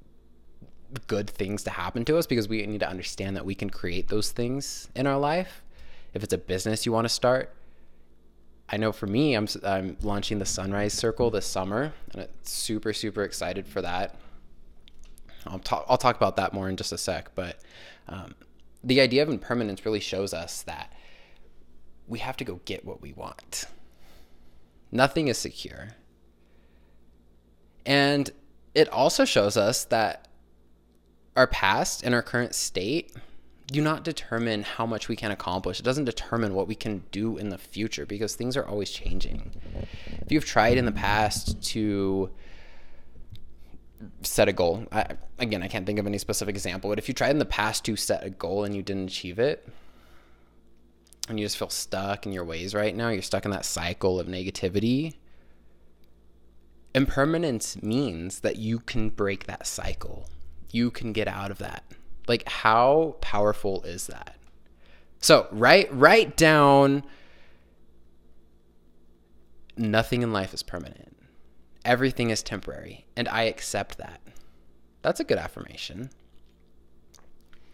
good 1.07 1.29
things 1.29 1.63
to 1.63 1.69
happen 1.69 2.05
to 2.05 2.17
us 2.17 2.27
because 2.27 2.47
we 2.47 2.65
need 2.65 2.79
to 2.79 2.89
understand 2.89 3.35
that 3.35 3.45
we 3.45 3.55
can 3.55 3.69
create 3.69 4.09
those 4.09 4.31
things 4.31 4.89
in 4.95 5.07
our 5.07 5.17
life. 5.17 5.63
If 6.13 6.23
it's 6.23 6.33
a 6.33 6.37
business 6.37 6.85
you 6.85 6.91
want 6.91 7.05
to 7.05 7.09
start, 7.09 7.53
I 8.69 8.77
know 8.77 8.91
for 8.91 9.07
me, 9.07 9.33
I'm, 9.33 9.47
I'm 9.63 9.97
launching 10.01 10.39
the 10.39 10.45
Sunrise 10.45 10.93
Circle 10.93 11.31
this 11.31 11.45
summer, 11.45 11.93
and 12.11 12.23
I'm 12.23 12.27
super, 12.43 12.91
super 12.91 13.23
excited 13.23 13.65
for 13.65 13.81
that. 13.81 14.15
I'll 15.45 15.59
talk, 15.59 15.85
I'll 15.87 15.97
talk 15.97 16.17
about 16.17 16.35
that 16.35 16.53
more 16.53 16.67
in 16.67 16.75
just 16.75 16.91
a 16.91 16.97
sec, 16.97 17.31
but 17.33 17.59
um, 18.09 18.35
the 18.83 18.99
idea 18.99 19.23
of 19.23 19.29
impermanence 19.29 19.85
really 19.85 20.01
shows 20.01 20.33
us 20.33 20.63
that 20.63 20.91
we 22.07 22.19
have 22.19 22.37
to 22.37 22.43
go 22.43 22.61
get 22.65 22.85
what 22.85 23.01
we 23.01 23.13
want. 23.13 23.65
Nothing 24.91 25.27
is 25.27 25.37
secure. 25.37 25.89
And 27.85 28.29
it 28.73 28.89
also 28.89 29.25
shows 29.25 29.57
us 29.57 29.85
that 29.85 30.27
our 31.35 31.47
past 31.47 32.03
and 32.03 32.15
our 32.15 32.21
current 32.21 32.55
state 32.55 33.13
do 33.67 33.81
not 33.81 34.03
determine 34.03 34.63
how 34.63 34.85
much 34.85 35.09
we 35.09 35.15
can 35.15 35.31
accomplish. 35.31 35.79
It 35.79 35.83
doesn't 35.83 36.05
determine 36.05 36.53
what 36.53 36.67
we 36.67 36.75
can 36.75 37.03
do 37.11 37.37
in 37.37 37.49
the 37.49 37.57
future 37.57 38.05
because 38.05 38.35
things 38.35 38.55
are 38.55 38.65
always 38.65 38.89
changing. 38.89 39.51
If 40.21 40.31
you've 40.31 40.45
tried 40.45 40.77
in 40.77 40.85
the 40.85 40.91
past 40.91 41.61
to 41.71 42.29
set 44.21 44.47
a 44.47 44.53
goal, 44.53 44.85
I, 44.91 45.07
again, 45.37 45.63
I 45.63 45.67
can't 45.67 45.85
think 45.85 45.99
of 45.99 46.07
any 46.07 46.17
specific 46.17 46.55
example, 46.55 46.89
but 46.89 46.97
if 46.97 47.07
you 47.09 47.13
tried 47.13 47.31
in 47.31 47.39
the 47.39 47.45
past 47.45 47.83
to 47.85 47.97
set 47.97 48.23
a 48.23 48.29
goal 48.29 48.63
and 48.63 48.73
you 48.73 48.83
didn't 48.83 49.07
achieve 49.07 49.37
it, 49.37 49.67
and 51.27 51.39
you 51.39 51.45
just 51.45 51.57
feel 51.57 51.69
stuck 51.69 52.25
in 52.25 52.31
your 52.31 52.45
ways 52.45 52.73
right 52.73 52.95
now, 52.95 53.09
you're 53.09 53.21
stuck 53.21 53.45
in 53.45 53.51
that 53.51 53.65
cycle 53.65 54.19
of 54.19 54.27
negativity. 54.27 55.15
Impermanence 56.95 57.81
means 57.81 58.39
that 58.39 58.55
you 58.55 58.79
can 58.79 59.09
break 59.09 59.45
that 59.45 59.67
cycle. 59.67 60.29
You 60.71 60.89
can 60.91 61.13
get 61.13 61.27
out 61.27 61.51
of 61.51 61.57
that 61.59 61.83
like 62.27 62.47
how 62.47 63.15
powerful 63.21 63.81
is 63.83 64.07
that? 64.07 64.35
So, 65.19 65.47
write 65.51 65.93
write 65.93 66.37
down 66.37 67.03
nothing 69.75 70.21
in 70.21 70.31
life 70.33 70.53
is 70.53 70.63
permanent. 70.63 71.17
Everything 71.85 72.29
is 72.29 72.43
temporary, 72.43 73.05
and 73.15 73.27
I 73.29 73.43
accept 73.43 73.97
that. 73.97 74.21
That's 75.01 75.19
a 75.19 75.23
good 75.23 75.37
affirmation. 75.37 76.09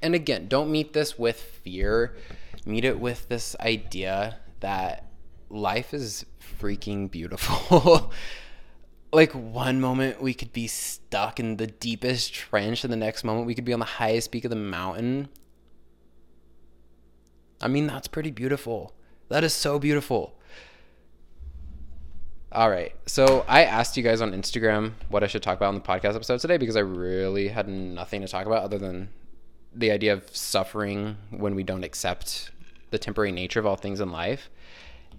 And 0.01 0.13
again, 0.13 0.47
don't 0.47 0.71
meet 0.71 0.93
this 0.93 1.17
with 1.17 1.41
fear. 1.41 2.15
Meet 2.65 2.85
it 2.85 2.99
with 2.99 3.27
this 3.27 3.55
idea 3.59 4.37
that 4.61 5.09
life 5.49 5.93
is 5.93 6.25
freaking 6.59 7.09
beautiful. 7.09 8.11
like 9.13 9.31
one 9.33 9.79
moment 9.79 10.21
we 10.21 10.33
could 10.33 10.51
be 10.51 10.67
stuck 10.67 11.39
in 11.39 11.57
the 11.57 11.67
deepest 11.67 12.33
trench 12.33 12.83
and 12.83 12.91
the 12.91 12.97
next 12.97 13.23
moment 13.23 13.45
we 13.45 13.53
could 13.53 13.65
be 13.65 13.73
on 13.73 13.79
the 13.79 13.85
highest 13.85 14.31
peak 14.31 14.43
of 14.43 14.49
the 14.49 14.55
mountain. 14.55 15.29
I 17.61 17.67
mean 17.67 17.87
that's 17.87 18.07
pretty 18.07 18.31
beautiful. 18.31 18.93
That 19.29 19.43
is 19.43 19.53
so 19.53 19.77
beautiful. 19.79 20.37
All 22.51 22.69
right. 22.69 22.93
So 23.05 23.45
i 23.47 23.63
asked 23.63 23.95
you 23.97 24.03
guys 24.03 24.21
on 24.21 24.31
instagram 24.31 24.93
what 25.09 25.23
i 25.23 25.27
should 25.27 25.43
talk 25.43 25.57
about 25.57 25.69
in 25.69 25.75
the 25.75 25.81
podcast 25.81 26.15
episode 26.15 26.39
today 26.39 26.57
because 26.57 26.75
i 26.75 26.81
really 26.81 27.49
had 27.49 27.67
nothing 27.67 28.21
to 28.21 28.27
talk 28.27 28.45
about 28.45 28.63
other 28.63 28.77
than 28.77 29.09
the 29.75 29.91
idea 29.91 30.13
of 30.13 30.23
suffering 30.35 31.17
when 31.31 31.55
we 31.55 31.63
don't 31.63 31.83
accept 31.83 32.51
the 32.93 32.99
temporary 32.99 33.31
nature 33.31 33.59
of 33.59 33.65
all 33.65 33.75
things 33.75 33.99
in 33.99 34.11
life 34.11 34.49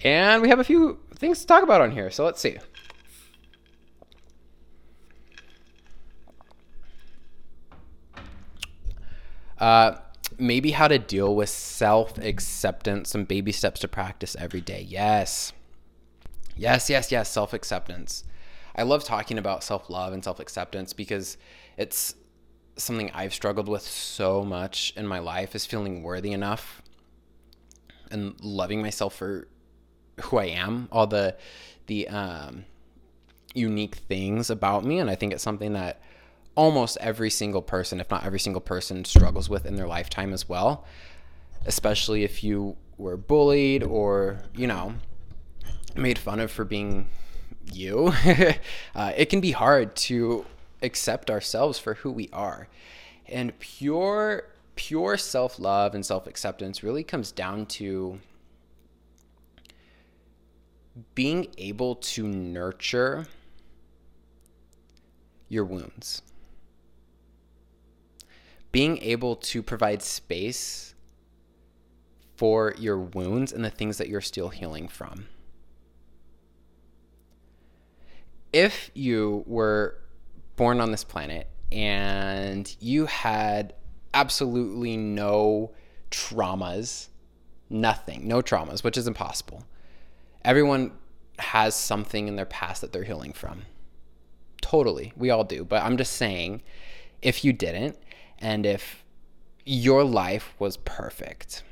and 0.02 0.40
we 0.42 0.48
have 0.48 0.58
a 0.58 0.64
few 0.64 0.98
things 1.16 1.40
to 1.40 1.46
talk 1.46 1.62
about 1.62 1.80
on 1.80 1.90
here 1.90 2.10
so 2.10 2.24
let's 2.24 2.40
see 2.40 2.56
Uh, 9.58 9.96
maybe 10.38 10.72
how 10.72 10.88
to 10.88 10.98
deal 10.98 11.34
with 11.34 11.48
self 11.48 12.18
acceptance, 12.18 13.10
some 13.10 13.24
baby 13.24 13.52
steps 13.52 13.80
to 13.80 13.88
practice 13.88 14.36
every 14.38 14.60
day. 14.60 14.84
Yes. 14.86 15.52
Yes, 16.56 16.90
yes, 16.90 17.10
yes, 17.10 17.30
self 17.30 17.52
acceptance. 17.52 18.24
I 18.76 18.82
love 18.82 19.04
talking 19.04 19.38
about 19.38 19.64
self 19.64 19.88
love 19.88 20.12
and 20.12 20.22
self 20.22 20.40
acceptance 20.40 20.92
because 20.92 21.36
it's 21.76 22.14
something 22.76 23.10
I've 23.14 23.32
struggled 23.32 23.68
with 23.68 23.82
so 23.82 24.44
much 24.44 24.92
in 24.96 25.06
my 25.06 25.20
life 25.20 25.54
is 25.54 25.64
feeling 25.64 26.02
worthy 26.02 26.32
enough 26.32 26.82
and 28.14 28.34
loving 28.40 28.80
myself 28.80 29.14
for 29.14 29.46
who 30.22 30.38
I 30.38 30.46
am, 30.46 30.88
all 30.90 31.06
the 31.06 31.36
the 31.86 32.08
um, 32.08 32.64
unique 33.54 33.96
things 33.96 34.48
about 34.48 34.84
me, 34.84 34.98
and 34.98 35.10
I 35.10 35.14
think 35.14 35.32
it's 35.32 35.42
something 35.42 35.74
that 35.74 36.00
almost 36.54 36.96
every 37.00 37.30
single 37.30 37.62
person, 37.62 38.00
if 38.00 38.10
not 38.10 38.24
every 38.24 38.40
single 38.40 38.60
person, 38.60 39.04
struggles 39.04 39.48
with 39.50 39.66
in 39.66 39.76
their 39.76 39.86
lifetime 39.86 40.32
as 40.32 40.48
well. 40.48 40.84
Especially 41.66 42.24
if 42.24 42.44
you 42.44 42.76
were 42.96 43.16
bullied 43.16 43.82
or, 43.82 44.42
you 44.54 44.66
know, 44.66 44.94
made 45.96 46.18
fun 46.18 46.40
of 46.40 46.50
for 46.50 46.64
being 46.64 47.08
you. 47.72 48.12
uh, 48.94 49.12
it 49.16 49.26
can 49.26 49.40
be 49.40 49.52
hard 49.52 49.96
to 49.96 50.44
accept 50.82 51.30
ourselves 51.30 51.78
for 51.78 51.94
who 51.94 52.10
we 52.10 52.28
are. 52.32 52.68
And 53.26 53.58
pure 53.58 54.44
pure 54.74 55.16
self-love 55.16 55.94
and 55.94 56.04
self-acceptance 56.04 56.82
really 56.82 57.04
comes 57.04 57.32
down 57.32 57.66
to 57.66 58.18
being 61.14 61.46
able 61.58 61.96
to 61.96 62.26
nurture 62.26 63.26
your 65.48 65.64
wounds 65.64 66.22
being 68.74 68.98
able 69.02 69.36
to 69.36 69.62
provide 69.62 70.02
space 70.02 70.96
for 72.36 72.74
your 72.76 72.98
wounds 72.98 73.52
and 73.52 73.64
the 73.64 73.70
things 73.70 73.98
that 73.98 74.08
you're 74.08 74.20
still 74.20 74.48
healing 74.48 74.88
from. 74.88 75.28
If 78.52 78.90
you 78.92 79.44
were 79.46 80.00
born 80.56 80.80
on 80.80 80.90
this 80.90 81.04
planet 81.04 81.48
and 81.70 82.76
you 82.80 83.06
had 83.06 83.74
absolutely 84.14 84.96
no 84.96 85.72
traumas, 86.10 87.08
nothing, 87.68 88.26
no 88.26 88.40
traumas, 88.40 88.82
which 88.82 88.96
is 88.96 89.06
impossible. 89.06 89.64
Everyone 90.44 90.92
has 91.38 91.74
something 91.74 92.28
in 92.28 92.36
their 92.36 92.46
past 92.46 92.80
that 92.80 92.92
they're 92.92 93.04
healing 93.04 93.32
from. 93.32 93.62
Totally. 94.60 95.12
We 95.16 95.30
all 95.30 95.44
do. 95.44 95.64
But 95.64 95.82
I'm 95.82 95.96
just 95.96 96.12
saying, 96.12 96.62
if 97.20 97.44
you 97.44 97.52
didn't, 97.52 97.98
and 98.38 98.64
if 98.64 99.04
your 99.64 100.04
life 100.04 100.54
was 100.58 100.76
perfect, 100.76 101.62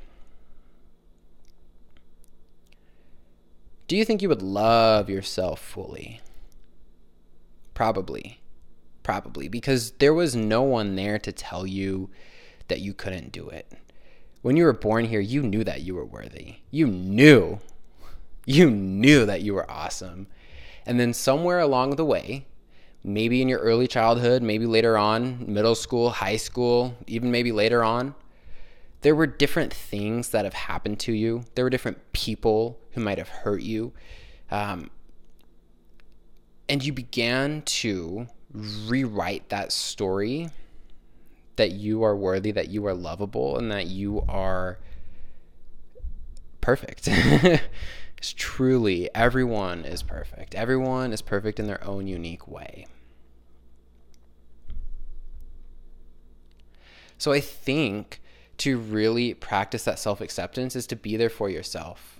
do 3.87 3.95
you 3.95 4.05
think 4.05 4.21
you 4.21 4.29
would 4.29 4.41
love 4.41 5.09
yourself 5.09 5.59
fully? 5.59 6.21
Probably. 7.73 8.41
Probably. 9.01 9.47
Because 9.47 9.91
there 9.93 10.13
was 10.13 10.35
no 10.35 10.61
one 10.61 10.95
there 10.95 11.19
to 11.19 11.31
tell 11.31 11.65
you 11.65 12.09
that 12.67 12.81
you 12.81 12.93
couldn't 12.93 13.31
do 13.31 13.49
it. 13.49 13.71
When 14.41 14.57
you 14.57 14.65
were 14.65 14.73
born 14.73 15.05
here, 15.05 15.19
you 15.19 15.41
knew 15.41 15.63
that 15.63 15.81
you 15.81 15.95
were 15.95 16.05
worthy. 16.05 16.55
You 16.69 16.87
knew. 16.87 17.59
You 18.45 18.69
knew 18.69 19.25
that 19.25 19.41
you 19.41 19.53
were 19.53 19.69
awesome. 19.69 20.27
And 20.85 20.99
then 20.99 21.13
somewhere 21.13 21.59
along 21.59 21.95
the 21.95 22.05
way, 22.05 22.45
maybe 23.03 23.41
in 23.41 23.47
your 23.47 23.59
early 23.59 23.87
childhood, 23.87 24.43
maybe 24.43 24.65
later 24.65 24.97
on, 24.97 25.45
middle 25.47 25.75
school, 25.75 26.09
high 26.09 26.35
school, 26.35 26.95
even 27.07 27.31
maybe 27.31 27.51
later 27.51 27.83
on, 27.83 28.15
there 29.01 29.15
were 29.15 29.27
different 29.27 29.73
things 29.73 30.29
that 30.29 30.45
have 30.45 30.53
happened 30.53 30.99
to 31.01 31.13
you. 31.13 31.43
There 31.55 31.65
were 31.65 31.69
different 31.69 32.13
people 32.13 32.79
who 32.91 33.01
might 33.01 33.17
have 33.17 33.29
hurt 33.29 33.61
you. 33.61 33.93
Um, 34.51 34.89
and 36.69 36.83
you 36.83 36.93
began 36.93 37.61
to 37.63 38.27
rewrite 38.53 39.49
that 39.49 39.71
story 39.71 40.49
that 41.55 41.71
you 41.71 42.03
are 42.03 42.15
worthy, 42.15 42.51
that 42.51 42.69
you 42.69 42.85
are 42.87 42.93
lovable, 42.93 43.57
and 43.57 43.71
that 43.71 43.87
you 43.87 44.23
are 44.27 44.79
perfect. 46.61 47.07
it's 48.17 48.33
truly 48.33 49.09
everyone 49.13 49.85
is 49.85 50.01
perfect. 50.01 50.55
Everyone 50.55 51.11
is 51.13 51.21
perfect 51.21 51.59
in 51.59 51.67
their 51.67 51.83
own 51.83 52.07
unique 52.07 52.47
way. 52.47 52.87
So 57.17 57.31
I 57.31 57.39
think 57.39 58.21
to 58.57 58.77
really 58.77 59.33
practice 59.33 59.83
that 59.85 59.99
self 59.99 60.21
acceptance 60.21 60.75
is 60.75 60.87
to 60.87 60.95
be 60.95 61.17
there 61.17 61.29
for 61.29 61.49
yourself 61.49 62.19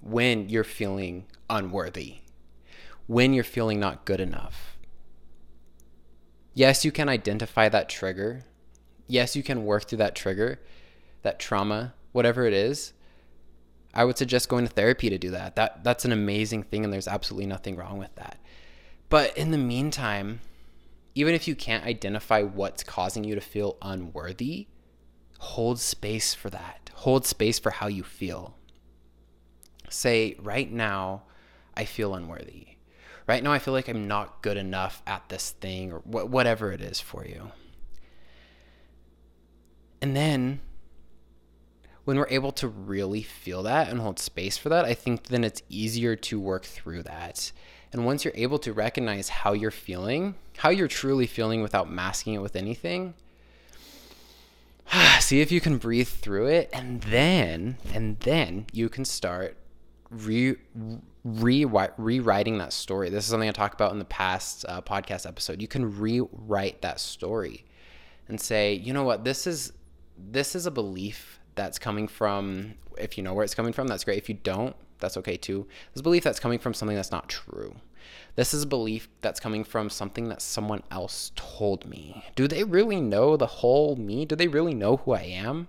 when 0.00 0.48
you're 0.48 0.64
feeling 0.64 1.26
unworthy, 1.48 2.16
when 3.06 3.32
you're 3.32 3.44
feeling 3.44 3.80
not 3.80 4.04
good 4.04 4.20
enough. 4.20 4.76
Yes, 6.54 6.84
you 6.84 6.92
can 6.92 7.08
identify 7.08 7.68
that 7.68 7.88
trigger. 7.88 8.44
Yes, 9.06 9.36
you 9.36 9.42
can 9.42 9.64
work 9.64 9.88
through 9.88 9.98
that 9.98 10.14
trigger, 10.14 10.60
that 11.22 11.38
trauma, 11.38 11.94
whatever 12.12 12.46
it 12.46 12.52
is. 12.52 12.92
I 13.94 14.04
would 14.04 14.16
suggest 14.16 14.48
going 14.48 14.66
to 14.66 14.72
therapy 14.72 15.10
to 15.10 15.18
do 15.18 15.30
that. 15.32 15.56
That 15.56 15.84
that's 15.84 16.04
an 16.04 16.12
amazing 16.12 16.62
thing 16.64 16.84
and 16.84 16.92
there's 16.92 17.08
absolutely 17.08 17.46
nothing 17.46 17.76
wrong 17.76 17.98
with 17.98 18.14
that. 18.14 18.38
But 19.08 19.36
in 19.36 19.50
the 19.50 19.58
meantime, 19.58 20.40
even 21.14 21.34
if 21.34 21.46
you 21.46 21.54
can't 21.54 21.84
identify 21.84 22.42
what's 22.42 22.82
causing 22.82 23.24
you 23.24 23.34
to 23.34 23.40
feel 23.40 23.76
unworthy, 23.82 24.68
hold 25.38 25.78
space 25.78 26.32
for 26.32 26.48
that. 26.50 26.90
Hold 26.94 27.26
space 27.26 27.58
for 27.58 27.70
how 27.70 27.88
you 27.88 28.02
feel. 28.02 28.56
Say, 29.90 30.36
right 30.40 30.72
now, 30.72 31.24
I 31.76 31.84
feel 31.84 32.14
unworthy. 32.14 32.68
Right 33.26 33.42
now, 33.42 33.52
I 33.52 33.58
feel 33.58 33.74
like 33.74 33.88
I'm 33.88 34.08
not 34.08 34.42
good 34.42 34.56
enough 34.56 35.02
at 35.06 35.28
this 35.28 35.50
thing 35.50 35.92
or 35.92 35.98
wh- 35.98 36.30
whatever 36.30 36.72
it 36.72 36.80
is 36.80 36.98
for 36.98 37.26
you. 37.26 37.52
And 40.02 40.16
then, 40.16 40.60
when 42.04 42.18
we're 42.18 42.26
able 42.28 42.50
to 42.52 42.66
really 42.66 43.22
feel 43.22 43.62
that 43.62 43.88
and 43.88 44.00
hold 44.00 44.18
space 44.18 44.58
for 44.58 44.68
that, 44.68 44.84
I 44.84 44.94
think 44.94 45.28
then 45.28 45.44
it's 45.44 45.62
easier 45.68 46.16
to 46.16 46.40
work 46.40 46.64
through 46.64 47.04
that. 47.04 47.52
And 47.92 48.04
once 48.04 48.24
you're 48.24 48.34
able 48.36 48.58
to 48.60 48.72
recognize 48.72 49.28
how 49.28 49.52
you're 49.52 49.70
feeling, 49.70 50.34
how 50.56 50.70
you're 50.70 50.88
truly 50.88 51.26
feeling 51.26 51.62
without 51.62 51.90
masking 51.90 52.34
it 52.34 52.42
with 52.42 52.56
anything, 52.56 53.14
see 55.20 55.40
if 55.40 55.52
you 55.52 55.60
can 55.60 55.78
breathe 55.78 56.08
through 56.08 56.46
it 56.46 56.68
and 56.72 57.02
then 57.02 57.76
and 57.94 58.18
then 58.20 58.66
you 58.72 58.88
can 58.88 59.04
start 59.04 59.56
re, 60.10 60.56
re, 61.24 61.64
rewriting 61.64 62.58
that 62.58 62.72
story. 62.72 63.08
This 63.08 63.24
is 63.24 63.30
something 63.30 63.48
i 63.48 63.52
talked 63.52 63.74
about 63.74 63.92
in 63.92 63.98
the 63.98 64.04
past 64.04 64.64
uh, 64.68 64.80
podcast 64.80 65.26
episode. 65.26 65.62
You 65.62 65.68
can 65.68 65.98
rewrite 65.98 66.82
that 66.82 66.98
story 66.98 67.64
and 68.26 68.40
say 68.40 68.74
you 68.74 68.92
know 68.92 69.04
what? 69.04 69.22
This 69.22 69.46
is 69.46 69.72
this 70.30 70.54
is 70.54 70.66
a 70.66 70.70
belief 70.70 71.40
that's 71.54 71.78
coming 71.78 72.08
from 72.08 72.74
if 72.98 73.16
you 73.16 73.24
know 73.24 73.34
where 73.34 73.44
it's 73.44 73.54
coming 73.54 73.72
from 73.72 73.86
that's 73.86 74.04
great 74.04 74.18
if 74.18 74.28
you 74.28 74.34
don't 74.34 74.76
that's 75.00 75.16
okay 75.16 75.36
too 75.36 75.66
this 75.94 76.02
belief 76.02 76.22
that's 76.22 76.40
coming 76.40 76.58
from 76.58 76.72
something 76.72 76.96
that's 76.96 77.10
not 77.10 77.28
true 77.28 77.74
this 78.34 78.54
is 78.54 78.62
a 78.62 78.66
belief 78.66 79.08
that's 79.20 79.40
coming 79.40 79.64
from 79.64 79.90
something 79.90 80.28
that 80.28 80.40
someone 80.40 80.82
else 80.90 81.32
told 81.34 81.86
me. 81.86 82.24
Do 82.34 82.48
they 82.48 82.64
really 82.64 83.00
know 83.00 83.36
the 83.36 83.46
whole 83.46 83.96
me? 83.96 84.24
Do 84.24 84.36
they 84.36 84.48
really 84.48 84.74
know 84.74 84.96
who 84.98 85.12
I 85.12 85.22
am? 85.22 85.68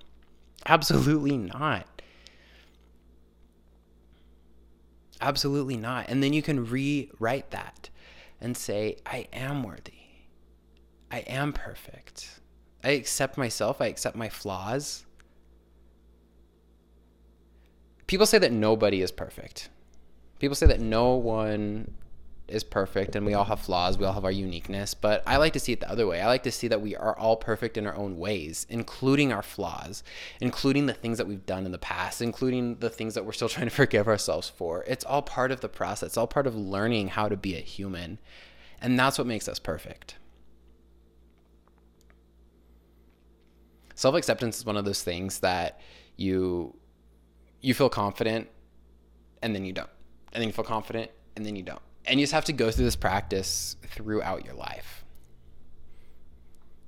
Absolutely 0.65 1.37
not. 1.37 1.87
Absolutely 5.19 5.77
not. 5.77 6.05
And 6.09 6.23
then 6.23 6.33
you 6.33 6.41
can 6.41 6.65
rewrite 6.65 7.51
that 7.51 7.89
and 8.39 8.55
say, 8.55 8.97
I 9.05 9.27
am 9.33 9.63
worthy. 9.63 9.93
I 11.11 11.19
am 11.19 11.53
perfect. 11.53 12.39
I 12.83 12.91
accept 12.91 13.37
myself. 13.37 13.81
I 13.81 13.87
accept 13.87 14.15
my 14.15 14.29
flaws. 14.29 15.05
People 18.07 18.25
say 18.25 18.37
that 18.37 18.51
nobody 18.51 19.01
is 19.01 19.11
perfect. 19.11 19.69
People 20.39 20.55
say 20.55 20.67
that 20.67 20.81
no 20.81 21.13
one 21.13 21.93
is 22.47 22.63
perfect 22.63 23.15
and 23.15 23.25
we 23.25 23.33
all 23.33 23.45
have 23.45 23.59
flaws, 23.59 23.97
we 23.97 24.05
all 24.05 24.13
have 24.13 24.25
our 24.25 24.31
uniqueness, 24.31 24.93
but 24.93 25.23
I 25.25 25.37
like 25.37 25.53
to 25.53 25.59
see 25.59 25.71
it 25.71 25.79
the 25.79 25.89
other 25.89 26.05
way. 26.05 26.21
I 26.21 26.27
like 26.27 26.43
to 26.43 26.51
see 26.51 26.67
that 26.67 26.81
we 26.81 26.95
are 26.95 27.17
all 27.17 27.37
perfect 27.37 27.77
in 27.77 27.87
our 27.87 27.95
own 27.95 28.17
ways, 28.17 28.67
including 28.69 29.31
our 29.31 29.41
flaws, 29.41 30.03
including 30.41 30.85
the 30.85 30.93
things 30.93 31.17
that 31.17 31.27
we've 31.27 31.45
done 31.45 31.65
in 31.65 31.71
the 31.71 31.77
past, 31.77 32.21
including 32.21 32.75
the 32.75 32.89
things 32.89 33.13
that 33.13 33.25
we're 33.25 33.31
still 33.31 33.49
trying 33.49 33.69
to 33.69 33.75
forgive 33.75 34.07
ourselves 34.07 34.49
for. 34.49 34.83
It's 34.87 35.05
all 35.05 35.21
part 35.21 35.51
of 35.51 35.61
the 35.61 35.69
process. 35.69 36.07
It's 36.07 36.17
all 36.17 36.27
part 36.27 36.47
of 36.47 36.55
learning 36.55 37.09
how 37.09 37.29
to 37.29 37.37
be 37.37 37.55
a 37.55 37.61
human. 37.61 38.19
And 38.81 38.99
that's 38.99 39.17
what 39.17 39.27
makes 39.27 39.47
us 39.47 39.59
perfect. 39.59 40.15
Self-acceptance 43.95 44.57
is 44.57 44.65
one 44.65 44.77
of 44.77 44.85
those 44.85 45.03
things 45.03 45.39
that 45.39 45.79
you 46.17 46.75
you 47.61 47.73
feel 47.73 47.89
confident 47.89 48.49
and 49.41 49.55
then 49.55 49.65
you 49.65 49.73
don't. 49.73 49.89
And 50.33 50.41
then 50.41 50.49
you 50.49 50.53
feel 50.53 50.65
confident 50.65 51.11
and 51.35 51.45
then 51.45 51.55
you 51.55 51.63
don't 51.63 51.81
and 52.05 52.19
you 52.19 52.23
just 52.23 52.33
have 52.33 52.45
to 52.45 52.53
go 52.53 52.71
through 52.71 52.85
this 52.85 52.95
practice 52.95 53.75
throughout 53.87 54.45
your 54.45 54.55
life. 54.55 55.05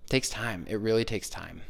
It 0.05 0.09
takes 0.09 0.29
time. 0.29 0.65
It 0.67 0.75
really 0.75 1.05
takes 1.05 1.29
time. 1.29 1.61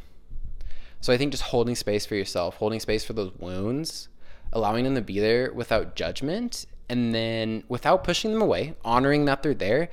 So 1.01 1.13
I 1.13 1.17
think 1.17 1.31
just 1.31 1.43
holding 1.43 1.75
space 1.75 2.05
for 2.05 2.15
yourself, 2.15 2.57
holding 2.57 2.79
space 2.79 3.05
for 3.05 3.13
those 3.13 3.31
wounds, 3.37 4.09
allowing 4.51 4.83
them 4.83 4.95
to 4.95 5.01
be 5.01 5.19
there 5.19 5.53
without 5.53 5.95
judgment, 5.95 6.65
and 6.89 7.13
then 7.13 7.63
without 7.67 8.03
pushing 8.03 8.33
them 8.33 8.41
away, 8.41 8.75
honoring 8.83 9.25
that 9.25 9.43
they're 9.43 9.53
there, 9.53 9.89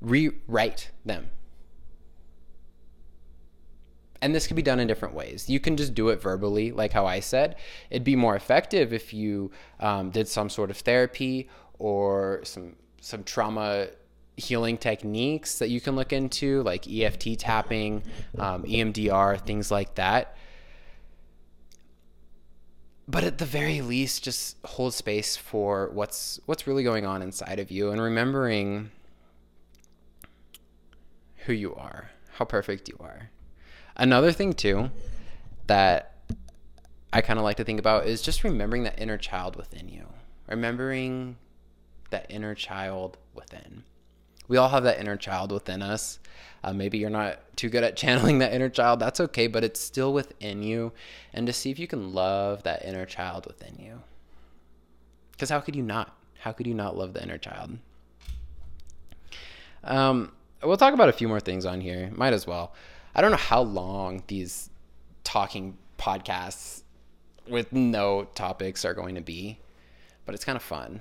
rewrite 0.00 0.90
them. 1.04 1.30
And 4.24 4.34
this 4.34 4.46
can 4.46 4.56
be 4.56 4.62
done 4.62 4.80
in 4.80 4.88
different 4.88 5.14
ways. 5.14 5.50
You 5.50 5.60
can 5.60 5.76
just 5.76 5.92
do 5.92 6.08
it 6.08 6.22
verbally, 6.22 6.72
like 6.72 6.92
how 6.94 7.04
I 7.04 7.20
said. 7.20 7.56
It'd 7.90 8.04
be 8.04 8.16
more 8.16 8.34
effective 8.34 8.94
if 8.94 9.12
you 9.12 9.50
um, 9.80 10.08
did 10.08 10.28
some 10.28 10.48
sort 10.48 10.70
of 10.70 10.78
therapy 10.78 11.50
or 11.78 12.40
some 12.42 12.76
some 13.02 13.22
trauma 13.22 13.88
healing 14.38 14.78
techniques 14.78 15.58
that 15.58 15.68
you 15.68 15.78
can 15.78 15.94
look 15.94 16.10
into, 16.10 16.62
like 16.62 16.88
EFT 16.88 17.38
tapping, 17.38 18.02
um, 18.38 18.62
EMDR, 18.62 19.38
things 19.44 19.70
like 19.70 19.94
that. 19.96 20.34
But 23.06 23.24
at 23.24 23.36
the 23.36 23.44
very 23.44 23.82
least, 23.82 24.24
just 24.24 24.56
hold 24.64 24.94
space 24.94 25.36
for 25.36 25.90
what's 25.92 26.40
what's 26.46 26.66
really 26.66 26.82
going 26.82 27.04
on 27.04 27.20
inside 27.20 27.58
of 27.58 27.70
you, 27.70 27.90
and 27.90 28.00
remembering 28.00 28.90
who 31.44 31.52
you 31.52 31.74
are, 31.74 32.10
how 32.38 32.46
perfect 32.46 32.88
you 32.88 32.96
are. 33.00 33.28
Another 33.96 34.32
thing 34.32 34.52
too 34.52 34.90
that 35.66 36.14
I 37.12 37.20
kind 37.20 37.38
of 37.38 37.44
like 37.44 37.56
to 37.58 37.64
think 37.64 37.78
about 37.78 38.06
is 38.06 38.22
just 38.22 38.42
remembering 38.42 38.82
that 38.84 39.00
inner 39.00 39.16
child 39.16 39.56
within 39.56 39.88
you, 39.88 40.06
remembering 40.48 41.36
that 42.10 42.26
inner 42.28 42.54
child 42.54 43.16
within. 43.34 43.84
We 44.46 44.56
all 44.56 44.68
have 44.68 44.84
that 44.84 44.98
inner 44.98 45.16
child 45.16 45.52
within 45.52 45.80
us. 45.80 46.18
Uh, 46.62 46.72
maybe 46.72 46.98
you're 46.98 47.10
not 47.10 47.38
too 47.56 47.68
good 47.68 47.84
at 47.84 47.96
channeling 48.02 48.40
that 48.40 48.52
inner 48.52 48.68
child. 48.68 49.00
That's 49.00 49.20
okay, 49.20 49.46
but 49.46 49.64
it's 49.64 49.80
still 49.80 50.12
within 50.12 50.62
you. 50.62 50.92
And 51.32 51.46
to 51.46 51.52
see 51.52 51.70
if 51.70 51.78
you 51.78 51.86
can 51.86 52.12
love 52.12 52.62
that 52.64 52.84
inner 52.84 53.06
child 53.06 53.46
within 53.46 53.76
you. 53.78 54.02
Because 55.32 55.50
how 55.50 55.60
could 55.60 55.76
you 55.76 55.82
not? 55.82 56.16
How 56.40 56.52
could 56.52 56.66
you 56.66 56.74
not 56.74 56.96
love 56.96 57.14
the 57.14 57.22
inner 57.22 57.38
child? 57.38 57.78
Um, 59.82 60.32
we'll 60.62 60.76
talk 60.76 60.94
about 60.94 61.08
a 61.08 61.12
few 61.12 61.28
more 61.28 61.40
things 61.40 61.64
on 61.64 61.80
here. 61.80 62.10
Might 62.14 62.32
as 62.32 62.46
well. 62.46 62.74
I 63.14 63.20
don't 63.20 63.30
know 63.30 63.36
how 63.36 63.62
long 63.62 64.22
these 64.26 64.70
talking 65.22 65.76
podcasts 65.98 66.82
with 67.48 67.72
no 67.72 68.24
topics 68.34 68.84
are 68.84 68.94
going 68.94 69.14
to 69.14 69.20
be, 69.20 69.58
but 70.26 70.34
it's 70.34 70.44
kind 70.44 70.56
of 70.56 70.62
fun 70.62 71.00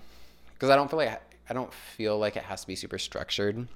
because 0.54 0.70
I 0.70 0.76
don't 0.76 0.90
feel 0.90 0.98
like 0.98 1.22
I 1.50 1.54
don't 1.54 1.74
feel 1.74 2.18
like 2.18 2.38
it 2.38 2.44
has 2.44 2.62
to 2.62 2.68
be 2.68 2.76
super 2.76 2.98
structured, 2.98 3.68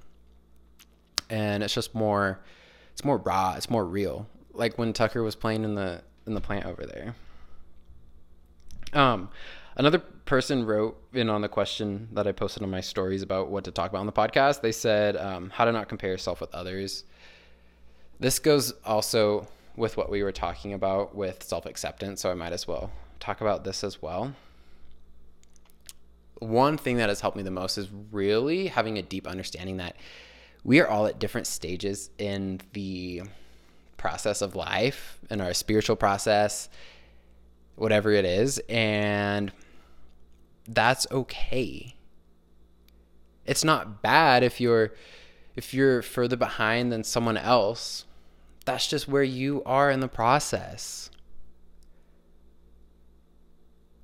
and 1.30 1.63
it's 1.63 1.73
just 1.73 1.93
more, 1.93 2.39
it's 2.93 3.04
more 3.04 3.17
raw, 3.17 3.56
it's 3.58 3.69
more 3.69 3.86
real. 3.86 4.28
Like 4.54 4.78
when 4.78 4.93
Tucker 4.93 5.23
was 5.23 5.36
playing 5.36 5.63
in 5.63 5.76
the 5.76 6.02
in 6.26 6.34
the 6.34 6.41
plant 6.41 6.65
over 6.65 6.86
there. 6.86 7.15
Um, 8.93 9.30
another 9.76 10.00
person 10.00 10.65
wrote 10.65 10.97
in 11.13 11.30
on 11.30 11.41
the 11.41 11.50
question 11.50 12.10
that 12.13 12.28
I 12.28 12.32
posted 12.32 12.63
on 12.63 12.69
my 12.69 12.82
stories 12.82 13.21
about 13.21 13.50
what 13.50 13.63
to 13.65 13.71
talk 13.71 13.89
about 13.89 14.00
on 14.00 14.06
the 14.06 14.12
podcast. 14.12 14.62
They 14.62 14.71
said 14.71 15.17
um, 15.17 15.50
how 15.50 15.65
to 15.65 15.71
not 15.71 15.89
compare 15.89 16.12
yourself 16.12 16.41
with 16.41 16.54
others. 16.54 17.04
This 18.19 18.39
goes 18.39 18.73
also 18.86 19.47
with 19.75 19.95
what 19.95 20.10
we 20.10 20.23
were 20.23 20.32
talking 20.32 20.73
about 20.73 21.15
with 21.15 21.43
self 21.43 21.65
acceptance, 21.65 22.21
so 22.21 22.32
I 22.32 22.34
might 22.34 22.53
as 22.53 22.67
well 22.67 22.91
talk 23.19 23.41
about 23.41 23.63
this 23.63 23.84
as 23.84 24.01
well 24.01 24.34
one 26.39 26.77
thing 26.77 26.97
that 26.97 27.10
has 27.10 27.21
helped 27.21 27.38
me 27.38 27.43
the 27.43 27.51
most 27.51 27.77
is 27.77 27.89
really 28.12 28.67
having 28.67 28.97
a 28.97 29.01
deep 29.01 29.27
understanding 29.27 29.77
that 29.77 29.95
we 30.63 30.80
are 30.80 30.88
all 30.88 31.06
at 31.08 31.19
different 31.19 31.47
stages 31.47 32.10
in 32.17 32.60
the 32.73 33.23
process 33.97 34.41
of 34.41 34.56
life 34.56 35.19
and 35.30 35.41
our 35.41 35.53
spiritual 35.53 35.95
process, 35.95 36.69
whatever 37.75 38.12
it 38.12 38.25
is. 38.25 38.60
And 38.69 39.51
that's 40.67 41.08
okay. 41.12 41.95
It's 43.45 43.63
not 43.63 44.01
bad 44.01 44.43
if 44.43 44.60
you're 44.60 44.93
if 45.56 45.73
you're 45.73 46.03
further 46.03 46.36
behind 46.36 46.91
than 46.91 47.03
someone 47.03 47.38
else. 47.38 48.06
That's 48.67 48.86
just 48.86 49.08
where 49.08 49.23
you 49.23 49.63
are 49.65 49.89
in 49.89 50.01
the 50.01 50.10
process. 50.10 51.10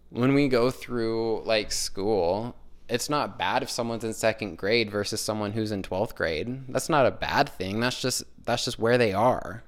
When 0.10 0.34
we 0.34 0.48
go 0.48 0.72
through 0.72 1.44
like 1.44 1.70
school, 1.70 2.56
it's 2.88 3.10
not 3.10 3.38
bad 3.38 3.62
if 3.62 3.70
someone's 3.70 4.06
in 4.06 4.14
second 4.14 4.58
grade 4.58 4.90
versus 4.90 5.20
someone 5.20 5.52
who's 5.52 5.74
in 5.74 5.82
12th 5.82 6.16
grade. 6.16 6.66
That's 6.70 6.88
not 6.88 7.06
a 7.06 7.12
bad 7.12 7.50
thing. 7.50 7.82
That's 7.82 8.02
just 8.02 8.24
that's 8.46 8.64
just 8.64 8.80
where 8.80 8.98
they 8.98 9.12
are. 9.12 9.66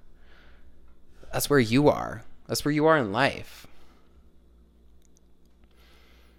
That's 1.34 1.50
where 1.50 1.60
you 1.60 1.90
are. 1.90 2.24
That's 2.48 2.64
where 2.64 2.72
you 2.72 2.86
are 2.86 2.98
in 2.98 3.12
life. 3.12 3.68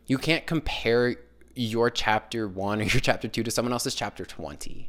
You 0.06 0.16
can't 0.16 0.46
compare 0.46 1.16
your 1.54 1.90
chapter 1.90 2.48
1 2.48 2.80
or 2.80 2.84
your 2.84 3.00
chapter 3.00 3.28
2 3.28 3.42
to 3.42 3.50
someone 3.50 3.74
else's 3.74 3.94
chapter 3.94 4.24
20. 4.24 4.88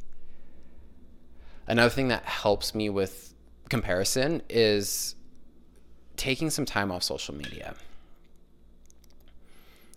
Another 1.66 1.90
thing 1.90 2.08
that 2.08 2.24
helps 2.24 2.74
me 2.74 2.88
with 2.88 3.34
comparison 3.68 4.42
is 4.48 5.14
taking 6.16 6.50
some 6.50 6.64
time 6.64 6.90
off 6.90 7.02
social 7.02 7.34
media 7.34 7.74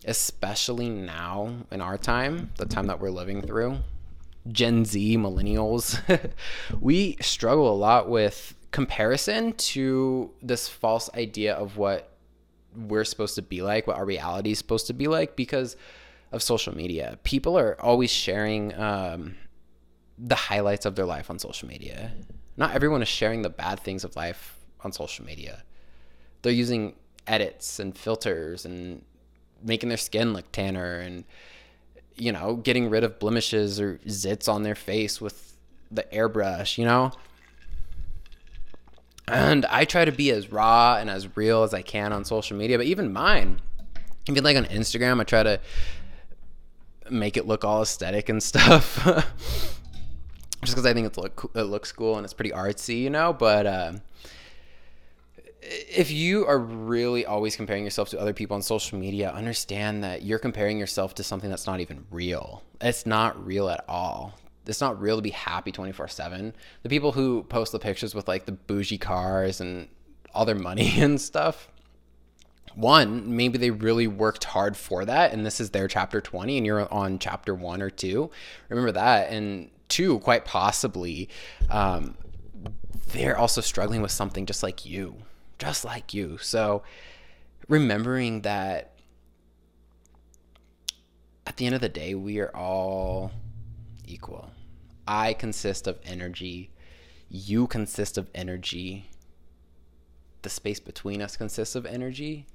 especially 0.05 0.89
now 0.89 1.53
in 1.71 1.81
our 1.81 1.97
time, 1.97 2.51
the 2.57 2.65
time 2.65 2.87
that 2.87 2.99
we're 2.99 3.11
living 3.11 3.41
through, 3.41 3.77
Gen 4.51 4.85
Z, 4.85 5.17
millennials, 5.17 5.99
we 6.81 7.17
struggle 7.21 7.71
a 7.71 7.75
lot 7.75 8.09
with 8.09 8.55
comparison 8.71 9.53
to 9.53 10.31
this 10.41 10.67
false 10.67 11.09
idea 11.13 11.53
of 11.53 11.77
what 11.77 12.09
we're 12.75 13.03
supposed 13.03 13.35
to 13.35 13.41
be 13.41 13.61
like, 13.61 13.85
what 13.85 13.97
our 13.97 14.05
reality 14.05 14.51
is 14.51 14.57
supposed 14.57 14.87
to 14.87 14.93
be 14.93 15.07
like 15.07 15.35
because 15.35 15.75
of 16.31 16.41
social 16.41 16.75
media. 16.75 17.19
People 17.23 17.57
are 17.57 17.79
always 17.79 18.09
sharing 18.09 18.73
um, 18.79 19.35
the 20.17 20.35
highlights 20.35 20.85
of 20.85 20.95
their 20.95 21.05
life 21.05 21.29
on 21.29 21.37
social 21.37 21.67
media. 21.67 22.13
Not 22.57 22.75
everyone 22.75 23.01
is 23.01 23.07
sharing 23.07 23.41
the 23.41 23.49
bad 23.49 23.79
things 23.79 24.03
of 24.03 24.15
life 24.15 24.57
on 24.83 24.91
social 24.91 25.25
media. 25.25 25.63
They're 26.41 26.51
using 26.51 26.95
edits 27.27 27.79
and 27.79 27.97
filters 27.97 28.65
and 28.65 29.03
making 29.63 29.89
their 29.89 29.97
skin 29.97 30.33
look 30.33 30.51
tanner 30.51 30.99
and 30.99 31.23
you 32.15 32.31
know 32.31 32.55
getting 32.55 32.89
rid 32.89 33.03
of 33.03 33.19
blemishes 33.19 33.79
or 33.79 33.97
zits 34.07 34.51
on 34.51 34.63
their 34.63 34.75
face 34.75 35.21
with 35.21 35.55
the 35.91 36.03
airbrush 36.11 36.77
you 36.77 36.85
know 36.85 37.11
and 39.27 39.65
i 39.67 39.85
try 39.85 40.03
to 40.03 40.11
be 40.11 40.31
as 40.31 40.51
raw 40.51 40.97
and 40.99 41.09
as 41.09 41.35
real 41.37 41.63
as 41.63 41.73
i 41.73 41.81
can 41.81 42.11
on 42.11 42.25
social 42.25 42.57
media 42.57 42.77
but 42.77 42.87
even 42.87 43.13
mine 43.13 43.59
even 44.27 44.43
like 44.43 44.57
on 44.57 44.65
instagram 44.65 45.21
i 45.21 45.23
try 45.23 45.43
to 45.43 45.59
make 47.09 47.37
it 47.37 47.45
look 47.45 47.63
all 47.63 47.81
aesthetic 47.81 48.29
and 48.29 48.41
stuff 48.41 49.77
just 50.61 50.73
because 50.73 50.85
i 50.85 50.93
think 50.93 51.07
it's 51.07 51.17
look, 51.17 51.51
it 51.55 51.63
looks 51.63 51.91
cool 51.91 52.15
and 52.17 52.23
it's 52.23 52.33
pretty 52.33 52.51
artsy 52.51 53.01
you 53.01 53.09
know 53.09 53.33
but 53.33 53.65
uh, 53.65 53.93
if 55.61 56.11
you 56.11 56.45
are 56.47 56.57
really 56.57 57.25
always 57.25 57.55
comparing 57.55 57.83
yourself 57.83 58.09
to 58.09 58.19
other 58.19 58.33
people 58.33 58.55
on 58.55 58.61
social 58.61 58.97
media, 58.97 59.31
understand 59.31 60.03
that 60.03 60.23
you're 60.23 60.39
comparing 60.39 60.79
yourself 60.79 61.13
to 61.15 61.23
something 61.23 61.49
that's 61.49 61.67
not 61.67 61.79
even 61.79 62.05
real. 62.09 62.63
It's 62.79 63.05
not 63.05 63.45
real 63.45 63.69
at 63.69 63.85
all. 63.87 64.37
It's 64.65 64.81
not 64.81 64.99
real 64.99 65.17
to 65.17 65.21
be 65.21 65.31
happy 65.31 65.71
24 65.71 66.07
7. 66.07 66.53
The 66.83 66.89
people 66.89 67.11
who 67.11 67.43
post 67.43 67.71
the 67.71 67.79
pictures 67.79 68.15
with 68.15 68.27
like 68.27 68.45
the 68.45 68.51
bougie 68.51 68.97
cars 68.97 69.61
and 69.61 69.87
all 70.33 70.45
their 70.45 70.55
money 70.55 70.93
and 70.99 71.21
stuff, 71.21 71.67
one, 72.73 73.35
maybe 73.35 73.57
they 73.57 73.69
really 73.69 74.07
worked 74.07 74.45
hard 74.45 74.77
for 74.77 75.05
that 75.05 75.33
and 75.33 75.45
this 75.45 75.59
is 75.59 75.71
their 75.71 75.87
chapter 75.87 76.21
20 76.21 76.57
and 76.57 76.65
you're 76.65 76.91
on 76.91 77.19
chapter 77.19 77.53
one 77.53 77.81
or 77.81 77.89
two. 77.89 78.31
Remember 78.69 78.91
that. 78.93 79.31
And 79.31 79.69
two, 79.91 80.19
quite 80.19 80.45
possibly, 80.45 81.29
um, 81.69 82.17
they're 83.09 83.37
also 83.37 83.61
struggling 83.61 84.01
with 84.01 84.11
something 84.11 84.45
just 84.45 84.63
like 84.63 84.85
you 84.85 85.17
just 85.61 85.85
like 85.85 86.13
you. 86.13 86.39
So 86.39 86.81
remembering 87.67 88.41
that 88.41 88.93
at 91.45 91.57
the 91.57 91.67
end 91.67 91.75
of 91.75 91.81
the 91.81 91.89
day, 91.89 92.15
we 92.15 92.39
are 92.39 92.53
all 92.55 93.31
equal. 94.05 94.49
I 95.07 95.33
consist 95.33 95.85
of 95.85 95.99
energy. 96.03 96.71
You 97.29 97.67
consist 97.67 98.17
of 98.17 98.29
energy. 98.33 99.11
The 100.41 100.49
space 100.49 100.79
between 100.79 101.21
us 101.21 101.37
consists 101.37 101.75
of 101.75 101.85
energy. 101.85 102.47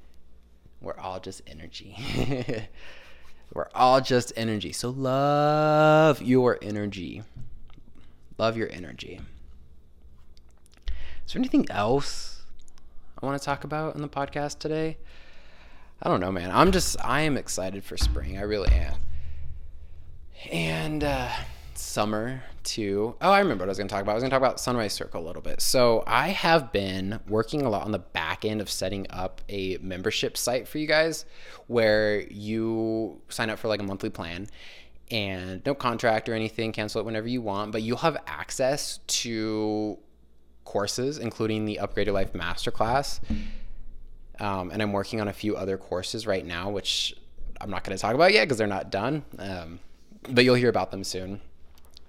We're 0.81 0.99
all 0.99 1.21
just 1.21 1.43
energy. 1.47 1.97
We're 3.53 3.69
all 3.75 4.01
just 4.01 4.33
energy. 4.37 4.73
So 4.73 4.91
love 4.91 6.21
your 6.21 6.59
energy. 6.61 7.23
Love 8.39 8.57
your 8.57 8.71
energy. 8.71 9.21
Is 11.27 11.33
there 11.33 11.41
anything 11.41 11.67
else 11.71 12.43
I 13.21 13.27
want 13.27 13.41
to 13.41 13.45
talk 13.45 13.65
about 13.65 13.95
in 13.95 14.03
the 14.03 14.09
podcast 14.09 14.59
today? 14.59 14.99
I 16.03 16.09
don't 16.09 16.21
know, 16.21 16.31
man. 16.31 16.51
I'm 16.53 16.73
just, 16.73 16.97
I 17.03 17.23
am 17.23 17.37
excited 17.37 17.83
for 17.83 17.97
spring. 17.97 18.37
I 18.37 18.43
really 18.43 18.71
am. 18.71 18.97
And 20.53 21.03
uh, 21.03 21.31
summer 21.79 22.43
too. 22.63 23.17
Oh, 23.21 23.31
I 23.31 23.39
remember 23.39 23.63
what 23.63 23.69
I 23.69 23.71
was 23.71 23.79
going 23.79 23.89
to 23.89 23.93
talk 23.95 24.03
about. 24.03 24.13
I 24.13 24.15
was 24.15 24.23
going 24.23 24.31
to 24.31 24.35
talk 24.35 24.43
about 24.43 24.61
Sunrise 24.61 24.93
Circle 24.93 25.23
a 25.23 25.27
little 25.27 25.43
bit. 25.43 25.61
So 25.61 26.03
I 26.07 26.29
have 26.29 26.73
been 26.73 27.21
working 27.29 27.63
a 27.63 27.71
lot 27.71 27.85
on 27.85 27.93
the 27.93 27.99
back 27.99 28.45
end 28.45 28.61
of 28.61 28.71
setting 28.71 29.07
up 29.11 29.41
a 29.49 29.79
membership 29.79 30.37
site 30.37 30.67
for 30.67 30.79
you 30.79 30.87
guys 30.87 31.25
where 31.67 32.21
you 32.31 33.21
sign 33.29 33.51
up 33.51 33.59
for 33.59 33.69
like 33.69 33.81
a 33.81 33.85
monthly 33.85 34.11
plan 34.11 34.49
and 35.11 35.65
no 35.65 35.75
contract 35.75 36.29
or 36.29 36.35
anything, 36.35 36.73
cancel 36.73 37.01
it 37.01 37.05
whenever 37.05 37.29
you 37.29 37.41
want, 37.41 37.73
but 37.73 37.83
you'll 37.83 37.97
have 37.99 38.17
access 38.27 38.99
to 39.07 39.99
courses, 40.65 41.19
including 41.19 41.65
the 41.65 41.79
Upgrade 41.79 42.09
Your 42.09 42.15
Life 42.15 42.33
Masterclass. 42.33 43.21
Um, 44.41 44.71
and 44.71 44.83
I'm 44.83 44.93
working 44.93 45.21
on 45.21 45.29
a 45.29 45.33
few 45.33 45.57
other 45.57 45.79
courses 45.79 46.27
right 46.27 46.45
now, 46.45 46.71
which 46.71 47.15
I'm 47.61 47.71
not 47.71 47.85
going 47.85 47.97
to 47.97 48.01
talk 48.01 48.15
about 48.15 48.33
yet 48.33 48.45
because 48.45 48.59
they're 48.59 48.67
not 48.67 48.91
done. 48.91 49.25
Um, 49.39 49.79
but 50.29 50.45
you'll 50.45 50.57
hear 50.57 50.69
about 50.69 50.91
them 50.91 51.05
soon. 51.05 51.41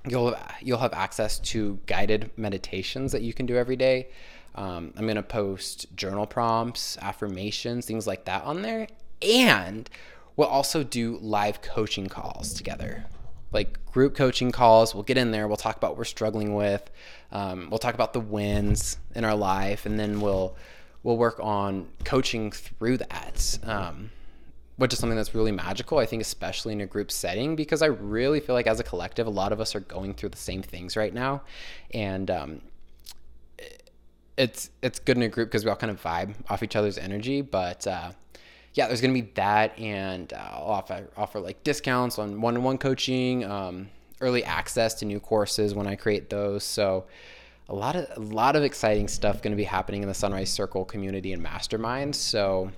You'll 0.09 0.35
you'll 0.61 0.79
have 0.79 0.93
access 0.93 1.39
to 1.39 1.79
guided 1.85 2.31
meditations 2.37 3.11
that 3.11 3.21
you 3.21 3.33
can 3.33 3.45
do 3.45 3.55
every 3.55 3.75
day. 3.75 4.09
Um, 4.55 4.93
I'm 4.97 5.07
to 5.07 5.23
post 5.23 5.95
journal 5.95 6.25
prompts, 6.25 6.97
affirmations, 6.99 7.85
things 7.85 8.07
like 8.07 8.25
that 8.25 8.43
on 8.43 8.63
there. 8.63 8.87
And 9.21 9.89
we'll 10.35 10.47
also 10.47 10.83
do 10.83 11.17
live 11.21 11.61
coaching 11.61 12.07
calls 12.07 12.53
together 12.53 13.05
like 13.51 13.85
group 13.85 14.15
coaching 14.15 14.51
calls. 14.51 14.93
We'll 14.93 15.03
get 15.03 15.17
in 15.17 15.31
there. 15.31 15.47
We'll 15.47 15.57
talk 15.57 15.77
about 15.77 15.91
what 15.91 15.97
we're 15.97 16.05
struggling 16.05 16.53
with. 16.53 16.89
Um, 17.31 17.67
we'll 17.69 17.79
talk 17.79 17.93
about 17.93 18.13
the 18.13 18.19
wins 18.19 18.97
in 19.15 19.23
our 19.23 19.35
life, 19.35 19.85
and 19.85 19.99
then 19.99 20.21
we'll 20.21 20.55
we'll 21.03 21.17
work 21.17 21.39
on 21.41 21.87
coaching 22.03 22.51
through 22.51 22.97
that, 22.97 23.59
um, 23.63 24.11
which 24.77 24.93
is 24.93 24.99
something 24.99 25.17
that's 25.17 25.35
really 25.35 25.51
magical. 25.51 25.97
I 25.97 26.05
think, 26.05 26.21
especially 26.21 26.73
in 26.73 26.81
a 26.81 26.85
group 26.85 27.11
setting, 27.11 27.55
because 27.55 27.81
I 27.81 27.87
really 27.87 28.39
feel 28.39 28.55
like 28.55 28.67
as 28.67 28.79
a 28.79 28.83
collective, 28.83 29.27
a 29.27 29.31
lot 29.31 29.51
of 29.51 29.59
us 29.59 29.75
are 29.75 29.81
going 29.81 30.13
through 30.13 30.29
the 30.29 30.37
same 30.37 30.61
things 30.61 30.95
right 30.95 31.13
now, 31.13 31.41
and 31.93 32.31
um, 32.31 32.61
it's 34.37 34.69
it's 34.81 34.99
good 34.99 35.17
in 35.17 35.23
a 35.23 35.29
group 35.29 35.49
because 35.49 35.65
we 35.65 35.69
all 35.69 35.77
kind 35.77 35.91
of 35.91 36.01
vibe 36.01 36.35
off 36.49 36.63
each 36.63 36.75
other's 36.75 36.97
energy, 36.97 37.41
but. 37.41 37.85
Uh, 37.85 38.11
yeah, 38.73 38.85
there's 38.85 39.01
gonna 39.01 39.11
be 39.11 39.31
that, 39.33 39.77
and 39.79 40.31
uh, 40.31 40.49
I'll 40.51 40.67
offer 40.67 41.07
offer 41.17 41.39
like 41.39 41.63
discounts 41.63 42.19
on 42.19 42.39
one-on-one 42.39 42.77
coaching, 42.77 43.43
um, 43.43 43.89
early 44.21 44.43
access 44.43 44.93
to 44.95 45.05
new 45.05 45.19
courses 45.19 45.73
when 45.73 45.87
I 45.87 45.95
create 45.95 46.29
those. 46.29 46.63
So 46.63 47.05
a 47.69 47.75
lot 47.75 47.95
of 47.95 48.05
a 48.15 48.19
lot 48.19 48.55
of 48.55 48.63
exciting 48.63 49.07
stuff 49.07 49.41
going 49.41 49.51
to 49.51 49.57
be 49.57 49.63
happening 49.63 50.03
in 50.03 50.07
the 50.07 50.13
Sunrise 50.13 50.49
Circle 50.51 50.85
community 50.85 51.33
and 51.33 51.41
mastermind. 51.41 52.15
So 52.15 52.71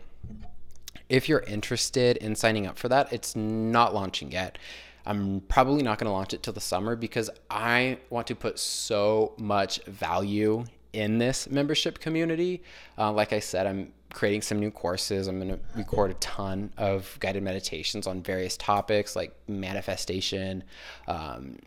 if 1.09 1.27
you're 1.27 1.41
interested 1.41 2.17
in 2.17 2.35
signing 2.35 2.67
up 2.67 2.77
for 2.77 2.87
that, 2.89 3.11
it's 3.11 3.35
not 3.35 3.93
launching 3.93 4.31
yet. 4.31 4.57
I'm 5.05 5.41
probably 5.41 5.81
not 5.81 5.97
going 5.97 6.05
to 6.05 6.11
launch 6.11 6.33
it 6.33 6.43
till 6.43 6.53
the 6.53 6.61
summer 6.61 6.95
because 6.95 7.29
I 7.49 7.97
want 8.09 8.27
to 8.27 8.35
put 8.35 8.59
so 8.59 9.33
much 9.37 9.83
value 9.85 10.65
in 10.93 11.17
this 11.17 11.49
membership 11.49 11.99
community. 11.99 12.61
Uh, 12.97 13.11
like 13.11 13.33
I 13.33 13.39
said, 13.39 13.65
I'm 13.65 13.91
creating 14.13 14.41
some 14.41 14.59
new 14.59 14.71
courses. 14.71 15.27
I'm 15.27 15.39
going 15.39 15.49
to 15.51 15.59
record 15.75 16.11
a 16.11 16.15
ton 16.15 16.71
of 16.77 17.17
guided 17.19 17.43
meditations 17.43 18.07
on 18.07 18.21
various 18.21 18.57
topics 18.57 19.15
like 19.15 19.35
manifestation, 19.47 20.63
um, 21.07 21.57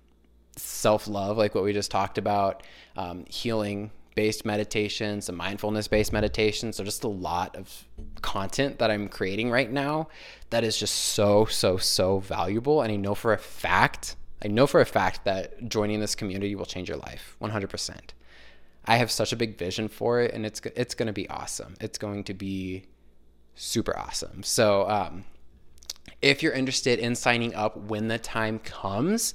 self 0.57 1.09
love, 1.09 1.37
like 1.37 1.55
what 1.55 1.65
we 1.65 1.73
just 1.73 1.91
talked 1.91 2.19
about, 2.19 2.63
um, 2.97 3.25
healing 3.29 3.91
based 4.15 4.45
meditations, 4.45 5.27
some 5.27 5.37
mindfulness 5.37 5.89
based 5.89 6.13
meditations. 6.13 6.77
So, 6.77 6.85
just 6.85 7.05
a 7.05 7.09
lot 7.09 7.57
of 7.57 7.85
content 8.21 8.79
that 8.79 8.91
I'm 8.91 9.09
creating 9.09 9.51
right 9.51 9.71
now 9.71 10.09
that 10.51 10.65
is 10.65 10.77
just 10.77 10.95
so, 10.95 11.45
so, 11.47 11.77
so 11.77 12.19
valuable. 12.19 12.83
And 12.83 12.93
I 12.93 12.97
know 12.97 13.15
for 13.15 13.33
a 13.33 13.39
fact, 13.39 14.17
I 14.45 14.49
know 14.49 14.67
for 14.67 14.81
a 14.81 14.87
fact 14.87 15.25
that 15.25 15.69
joining 15.69 16.01
this 16.01 16.15
community 16.15 16.55
will 16.55 16.67
change 16.67 16.89
your 16.89 16.99
life 16.99 17.37
100%. 17.41 17.99
I 18.85 18.97
have 18.97 19.11
such 19.11 19.33
a 19.33 19.37
big 19.37 19.57
vision 19.59 19.89
for 19.89 20.21
it, 20.21 20.35
and 20.35 20.45
it's 20.45 20.61
it's 20.75 20.95
going 20.95 21.07
to 21.07 21.13
be 21.13 21.29
awesome. 21.29 21.75
It's 21.81 21.99
going 21.99 22.25
to 22.25 22.35
be 22.35 22.85
super 23.55 23.97
awesome. 23.97 24.43
So, 24.43 24.89
um, 24.89 25.25
if 26.23 26.43
you're 26.43 26.53
interested 26.53 26.99
in 26.99 27.15
signing 27.15 27.55
up 27.55 27.77
when 27.77 28.09
the 28.09 28.19
time 28.19 28.59
comes, 28.61 29.35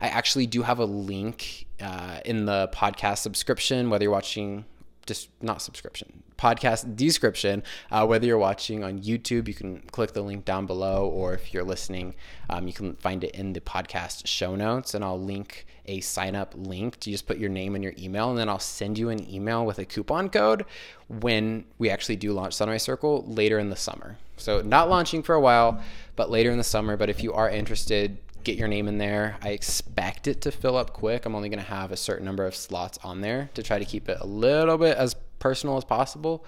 I 0.00 0.08
actually 0.08 0.46
do 0.46 0.62
have 0.62 0.78
a 0.78 0.84
link 0.84 1.66
uh, 1.80 2.20
in 2.24 2.46
the 2.46 2.70
podcast 2.72 3.18
subscription, 3.18 3.90
whether 3.90 4.04
you're 4.04 4.12
watching 4.12 4.64
just 5.08 5.28
not 5.42 5.60
subscription. 5.60 6.22
Podcast 6.38 6.94
description 6.94 7.64
uh, 7.90 8.06
whether 8.06 8.24
you're 8.24 8.38
watching 8.38 8.84
on 8.84 9.00
youtube 9.00 9.48
you 9.48 9.54
can 9.54 9.80
click 9.90 10.12
the 10.12 10.22
link 10.22 10.44
down 10.44 10.66
below 10.66 11.08
or 11.08 11.34
if 11.34 11.52
you're 11.52 11.64
listening 11.64 12.14
um, 12.48 12.68
you 12.68 12.72
can 12.72 12.94
find 12.94 13.24
it 13.24 13.32
in 13.32 13.54
the 13.54 13.60
podcast 13.60 14.24
show 14.24 14.54
notes 14.54 14.94
and 14.94 15.04
i'll 15.04 15.20
link 15.20 15.66
a 15.88 16.00
sign 16.00 16.36
up 16.36 16.54
link. 16.56 17.00
To 17.00 17.10
just 17.10 17.26
put 17.26 17.38
your 17.38 17.48
name 17.48 17.74
and 17.74 17.82
your 17.82 17.94
email 17.98 18.30
and 18.30 18.38
then 18.38 18.48
i'll 18.48 18.58
send 18.58 18.98
you 18.98 19.08
an 19.08 19.28
email 19.28 19.66
with 19.66 19.78
a 19.78 19.84
coupon 19.84 20.28
code 20.28 20.64
when 21.08 21.64
we 21.78 21.90
actually 21.90 22.16
do 22.16 22.32
launch 22.32 22.54
sunrise 22.54 22.82
circle 22.82 23.24
later 23.26 23.58
in 23.58 23.70
the 23.70 23.76
summer. 23.76 24.18
So 24.36 24.60
not 24.60 24.88
launching 24.88 25.22
for 25.22 25.34
a 25.34 25.40
while 25.40 25.82
but 26.14 26.30
later 26.30 26.50
in 26.50 26.58
the 26.58 26.64
summer 26.64 26.96
but 26.96 27.08
if 27.08 27.22
you 27.22 27.32
are 27.32 27.50
interested 27.50 28.18
get 28.44 28.56
your 28.56 28.68
name 28.68 28.88
in 28.88 28.98
there. 28.98 29.36
I 29.42 29.50
expect 29.50 30.26
it 30.26 30.40
to 30.42 30.50
fill 30.50 30.76
up 30.76 30.92
quick. 30.92 31.26
I'm 31.26 31.34
only 31.34 31.48
going 31.48 31.62
to 31.62 31.70
have 31.70 31.92
a 31.92 31.96
certain 31.96 32.24
number 32.24 32.46
of 32.46 32.54
slots 32.54 32.98
on 33.02 33.20
there 33.20 33.50
to 33.54 33.62
try 33.62 33.78
to 33.78 33.84
keep 33.84 34.08
it 34.08 34.18
a 34.20 34.26
little 34.26 34.78
bit 34.78 34.96
as 34.96 35.14
personal 35.38 35.76
as 35.76 35.84
possible. 35.84 36.44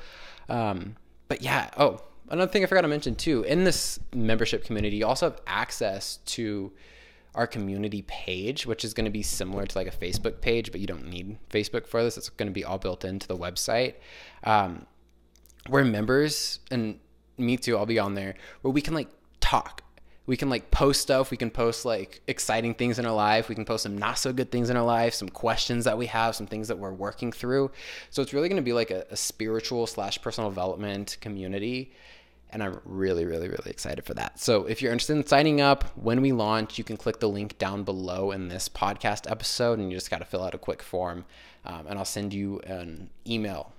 Um, 0.49 0.97
but 1.29 1.43
yeah, 1.43 1.71
oh, 1.77 2.01
another 2.29 2.51
thing 2.51 2.63
I 2.63 2.67
forgot 2.67 2.83
to 2.83 2.89
mention 2.89 3.15
too 3.15 3.43
in 3.43 3.65
this 3.65 4.01
membership 4.15 4.65
community, 4.65 4.97
you 4.97 5.07
also 5.07 5.31
have 5.31 5.41
access 5.47 6.19
to 6.27 6.73
our 7.35 7.47
community 7.47 8.03
page, 8.03 8.67
which 8.67 8.85
is 8.85 8.93
going 8.93 9.05
to 9.05 9.11
be 9.11 9.23
similar 9.23 9.65
to 9.65 9.79
like 9.79 9.87
a 9.87 9.97
Facebook 9.97 10.41
page, 10.41 10.73
but 10.73 10.81
you 10.81 10.87
don't 10.87 11.07
need 11.07 11.39
Facebook 11.49 11.87
for 11.87 12.03
this. 12.03 12.19
It's 12.19 12.29
going 12.29 12.49
to 12.49 12.53
be 12.53 12.65
all 12.65 12.79
built 12.79 13.05
into 13.05 13.29
the 13.29 13.37
website. 13.37 13.95
Um, 14.43 14.87
where 15.69 15.85
members 15.85 16.59
and 16.71 16.99
me 17.39 17.57
too, 17.57 17.77
I'll 17.77 17.87
be 17.87 17.99
on 17.99 18.15
there 18.15 18.35
where 18.63 18.73
we 18.73 18.81
can 18.81 18.95
like 18.95 19.09
talk 19.41 19.83
we 20.31 20.37
can 20.37 20.49
like 20.49 20.71
post 20.71 21.01
stuff. 21.01 21.33
We 21.33 21.37
can 21.37 21.51
post 21.51 21.85
like 21.85 22.23
exciting 22.29 22.75
things 22.75 23.01
in 23.01 23.05
our 23.05 23.13
life. 23.13 23.49
We 23.49 23.57
can 23.57 23.65
post 23.65 23.83
some 23.83 23.99
not 23.99 24.17
so 24.17 24.33
good 24.33 24.53
things 24.53 24.71
in 24.71 24.77
our 24.77 24.85
life, 24.85 25.13
some 25.13 25.29
questions 25.29 25.87
that 25.87 25.99
we 25.99 26.07
have, 26.07 26.37
some 26.37 26.47
things 26.47 26.69
that 26.69 26.79
we're 26.79 26.93
working 26.93 27.33
through. 27.33 27.73
So 28.11 28.23
it's 28.23 28.33
really 28.33 28.49
going 28.49 28.63
to 28.63 28.63
be 28.63 28.73
like 28.73 28.93
a, 28.93 29.05
a 29.11 29.17
spiritual 29.17 29.89
slash 29.89 30.23
personal 30.23 30.49
development 30.49 31.17
community. 31.21 31.91
And 32.51 32.63
I'm 32.63 32.81
really, 32.85 33.25
really, 33.25 33.49
really 33.49 33.71
excited 33.73 34.05
for 34.05 34.15
that. 34.15 34.39
So 34.39 34.67
if 34.67 34.81
you're 34.81 34.93
interested 34.93 35.17
in 35.17 35.27
signing 35.27 35.61
up 35.61 35.83
when 35.97 36.21
we 36.21 36.31
launch, 36.31 36.79
you 36.79 36.85
can 36.85 36.97
click 36.97 37.19
the 37.19 37.29
link 37.29 37.59
down 37.59 37.83
below 37.83 38.31
in 38.31 38.47
this 38.47 38.69
podcast 38.69 39.29
episode 39.29 39.81
and 39.81 39.91
you 39.91 39.97
just 39.97 40.13
got 40.13 40.19
to 40.19 40.25
fill 40.25 40.45
out 40.45 40.55
a 40.55 40.59
quick 40.59 40.81
form. 40.81 41.25
Um, 41.65 41.89
and 41.89 41.99
I'll 41.99 42.05
send 42.05 42.33
you 42.33 42.61
an 42.61 43.11
email 43.27 43.73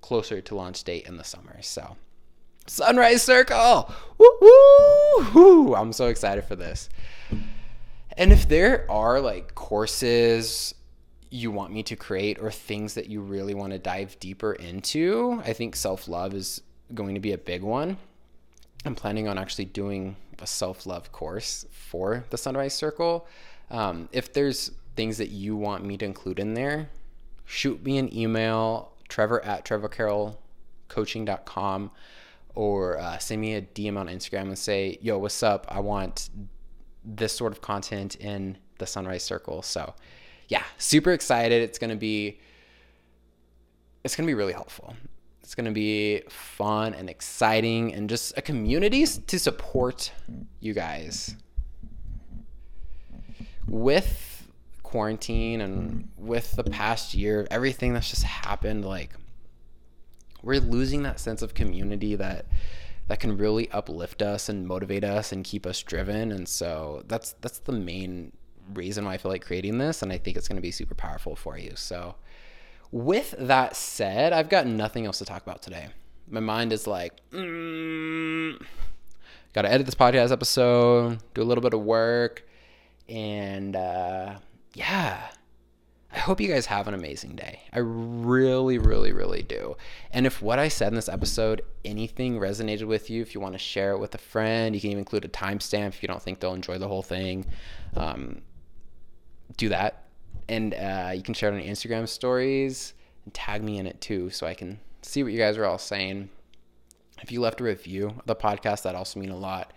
closer 0.00 0.40
to 0.40 0.54
launch 0.54 0.84
date 0.84 1.08
in 1.08 1.16
the 1.16 1.24
summer. 1.24 1.60
So 1.60 1.96
Sunrise 2.70 3.22
Circle. 3.22 3.92
Woo 4.16 4.30
woo! 5.34 5.74
I'm 5.74 5.92
so 5.92 6.06
excited 6.06 6.44
for 6.44 6.54
this. 6.54 6.88
And 8.16 8.32
if 8.32 8.48
there 8.48 8.88
are 8.88 9.20
like 9.20 9.56
courses 9.56 10.72
you 11.30 11.50
want 11.50 11.72
me 11.72 11.82
to 11.82 11.96
create 11.96 12.38
or 12.40 12.52
things 12.52 12.94
that 12.94 13.08
you 13.08 13.22
really 13.22 13.54
want 13.54 13.72
to 13.72 13.80
dive 13.80 14.16
deeper 14.20 14.52
into, 14.52 15.42
I 15.44 15.52
think 15.52 15.74
self 15.74 16.06
love 16.06 16.32
is 16.32 16.62
going 16.94 17.14
to 17.14 17.20
be 17.20 17.32
a 17.32 17.38
big 17.38 17.64
one. 17.64 17.96
I'm 18.84 18.94
planning 18.94 19.26
on 19.26 19.36
actually 19.36 19.64
doing 19.64 20.14
a 20.38 20.46
self 20.46 20.86
love 20.86 21.10
course 21.10 21.66
for 21.72 22.24
the 22.30 22.38
Sunrise 22.38 22.74
Circle. 22.74 23.26
Um, 23.72 24.08
if 24.12 24.32
there's 24.32 24.70
things 24.94 25.18
that 25.18 25.30
you 25.30 25.56
want 25.56 25.84
me 25.84 25.96
to 25.96 26.04
include 26.04 26.38
in 26.38 26.54
there, 26.54 26.88
shoot 27.46 27.84
me 27.84 27.98
an 27.98 28.16
email, 28.16 28.92
trevor 29.08 29.44
at 29.44 29.64
trevorcarrollcoaching.com 29.64 31.90
or 32.54 32.98
uh, 32.98 33.18
send 33.18 33.40
me 33.40 33.54
a 33.54 33.62
DM 33.62 33.96
on 33.96 34.08
Instagram 34.08 34.42
and 34.42 34.58
say, 34.58 34.98
yo, 35.00 35.18
what's 35.18 35.42
up? 35.42 35.66
I 35.68 35.80
want 35.80 36.30
this 37.04 37.32
sort 37.32 37.52
of 37.52 37.60
content 37.60 38.16
in 38.16 38.58
the 38.78 38.86
Sunrise 38.86 39.22
Circle. 39.22 39.62
So, 39.62 39.94
yeah, 40.48 40.64
super 40.78 41.12
excited. 41.12 41.62
It's 41.62 41.78
going 41.78 41.90
to 41.90 41.96
be 41.96 42.40
it's 44.02 44.16
going 44.16 44.26
to 44.26 44.30
be 44.30 44.34
really 44.34 44.52
helpful. 44.52 44.94
It's 45.42 45.54
going 45.54 45.66
to 45.66 45.72
be 45.72 46.22
fun 46.28 46.94
and 46.94 47.10
exciting 47.10 47.92
and 47.92 48.08
just 48.08 48.36
a 48.38 48.42
community 48.42 49.04
to 49.04 49.38
support 49.38 50.12
you 50.60 50.72
guys. 50.74 51.36
With 53.66 54.48
quarantine 54.82 55.60
and 55.60 56.08
with 56.16 56.52
the 56.52 56.64
past 56.64 57.14
year, 57.14 57.46
everything 57.50 57.94
that's 57.94 58.10
just 58.10 58.22
happened 58.22 58.84
like 58.84 59.10
we're 60.42 60.60
losing 60.60 61.02
that 61.02 61.20
sense 61.20 61.42
of 61.42 61.54
community 61.54 62.14
that 62.16 62.46
that 63.10 63.18
can 63.18 63.36
really 63.36 63.68
uplift 63.72 64.22
us 64.22 64.48
and 64.48 64.68
motivate 64.68 65.02
us 65.02 65.32
and 65.32 65.42
keep 65.42 65.66
us 65.66 65.82
driven. 65.82 66.30
And 66.30 66.48
so 66.48 67.02
that's 67.08 67.32
that's 67.40 67.58
the 67.58 67.72
main 67.72 68.32
reason 68.72 69.04
why 69.04 69.14
I 69.14 69.18
feel 69.18 69.32
like 69.32 69.44
creating 69.44 69.78
this 69.78 70.00
and 70.02 70.12
I 70.12 70.18
think 70.18 70.36
it's 70.36 70.46
going 70.46 70.58
to 70.58 70.62
be 70.62 70.70
super 70.70 70.94
powerful 70.94 71.34
for 71.34 71.58
you. 71.58 71.72
So 71.74 72.14
with 72.92 73.34
that 73.36 73.74
said 73.74 74.32
I've 74.32 74.48
got 74.48 74.66
nothing 74.66 75.06
else 75.06 75.18
to 75.18 75.24
talk 75.24 75.42
about 75.42 75.60
today. 75.60 75.88
My 76.28 76.38
mind 76.38 76.72
is 76.72 76.86
like 76.86 77.20
mm, 77.32 78.62
got 79.52 79.62
to 79.62 79.72
edit 79.72 79.86
this 79.86 79.96
podcast 79.96 80.30
episode 80.30 81.18
do 81.34 81.42
a 81.42 81.44
little 81.44 81.62
bit 81.62 81.74
of 81.74 81.80
work 81.80 82.46
and 83.08 83.74
uh, 83.74 84.36
yeah 84.74 85.30
I 86.12 86.18
hope 86.18 86.40
you 86.40 86.48
guys 86.48 86.66
have 86.66 86.88
an 86.88 86.94
amazing 86.94 87.36
day. 87.36 87.62
I 87.72 87.78
really, 87.78 88.78
really, 88.78 89.12
really 89.12 89.42
do. 89.42 89.76
And 90.10 90.26
if 90.26 90.42
what 90.42 90.58
I 90.58 90.66
said 90.66 90.88
in 90.88 90.96
this 90.96 91.08
episode, 91.08 91.62
anything 91.84 92.40
resonated 92.40 92.84
with 92.84 93.10
you, 93.10 93.22
if 93.22 93.32
you 93.32 93.40
want 93.40 93.54
to 93.54 93.58
share 93.58 93.92
it 93.92 93.98
with 93.98 94.14
a 94.16 94.18
friend, 94.18 94.74
you 94.74 94.80
can 94.80 94.90
even 94.90 94.98
include 94.98 95.24
a 95.24 95.28
timestamp 95.28 95.88
if 95.88 96.02
you 96.02 96.08
don't 96.08 96.20
think 96.20 96.40
they'll 96.40 96.54
enjoy 96.54 96.78
the 96.78 96.88
whole 96.88 97.02
thing. 97.02 97.46
Um, 97.96 98.42
do 99.56 99.68
that. 99.68 100.04
And 100.48 100.74
uh, 100.74 101.12
you 101.14 101.22
can 101.22 101.34
share 101.34 101.52
it 101.52 101.54
on 101.54 101.62
Instagram 101.62 102.08
stories 102.08 102.94
and 103.24 103.32
tag 103.32 103.62
me 103.62 103.78
in 103.78 103.86
it 103.86 104.00
too 104.00 104.30
so 104.30 104.48
I 104.48 104.54
can 104.54 104.80
see 105.02 105.22
what 105.22 105.32
you 105.32 105.38
guys 105.38 105.56
are 105.56 105.64
all 105.64 105.78
saying. 105.78 106.28
If 107.22 107.30
you 107.30 107.40
left 107.40 107.60
a 107.60 107.64
review 107.64 108.08
of 108.08 108.26
the 108.26 108.34
podcast, 108.34 108.82
that 108.82 108.96
also 108.96 109.20
mean 109.20 109.30
a 109.30 109.36
lot. 109.36 109.72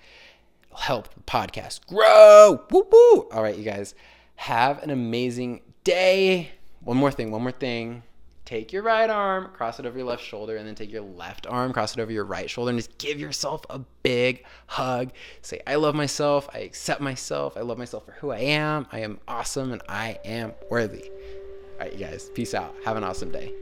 It'll 0.66 0.80
help 0.80 1.14
the 1.14 1.22
podcast 1.22 1.86
grow. 1.86 2.66
Woo 2.72 2.88
woo. 2.92 3.30
All 3.32 3.44
right, 3.44 3.56
you 3.56 3.64
guys. 3.64 3.94
Have 4.36 4.82
an 4.82 4.90
amazing 4.90 5.62
day. 5.84 6.52
One 6.82 6.98
more 6.98 7.12
thing, 7.12 7.32
one 7.32 7.42
more 7.42 7.52
thing. 7.52 8.04
Take 8.46 8.74
your 8.74 8.84
right 8.84 9.10
arm, 9.10 9.52
cross 9.54 9.80
it 9.80 9.86
over 9.86 9.98
your 9.98 10.08
left 10.08 10.24
shoulder, 10.24 10.58
and 10.58 10.68
then 10.68 10.76
take 10.76 10.92
your 10.92 11.02
left 11.02 11.48
arm, 11.48 11.72
cross 11.72 11.96
it 11.96 12.02
over 12.02 12.12
your 12.12 12.26
right 12.26 12.50
shoulder, 12.50 12.72
and 12.72 12.78
just 12.80 12.98
give 12.98 13.18
yourself 13.18 13.66
a 13.70 13.80
big 14.04 14.44
hug. 14.68 15.12
Say, 15.42 15.62
I 15.66 15.76
love 15.76 15.96
myself. 15.96 16.50
I 16.54 16.60
accept 16.60 17.00
myself. 17.00 17.56
I 17.56 17.62
love 17.62 17.78
myself 17.78 18.06
for 18.06 18.12
who 18.14 18.32
I 18.32 18.40
am. 18.40 18.86
I 18.92 19.00
am 19.00 19.20
awesome 19.30 19.72
and 19.72 19.82
I 19.88 20.20
am 20.26 20.54
worthy. 20.70 21.04
All 21.04 21.80
right, 21.80 21.94
you 21.94 22.00
guys, 22.00 22.30
peace 22.36 22.54
out. 22.54 22.76
Have 22.84 22.98
an 22.98 23.06
awesome 23.06 23.32
day. 23.32 23.54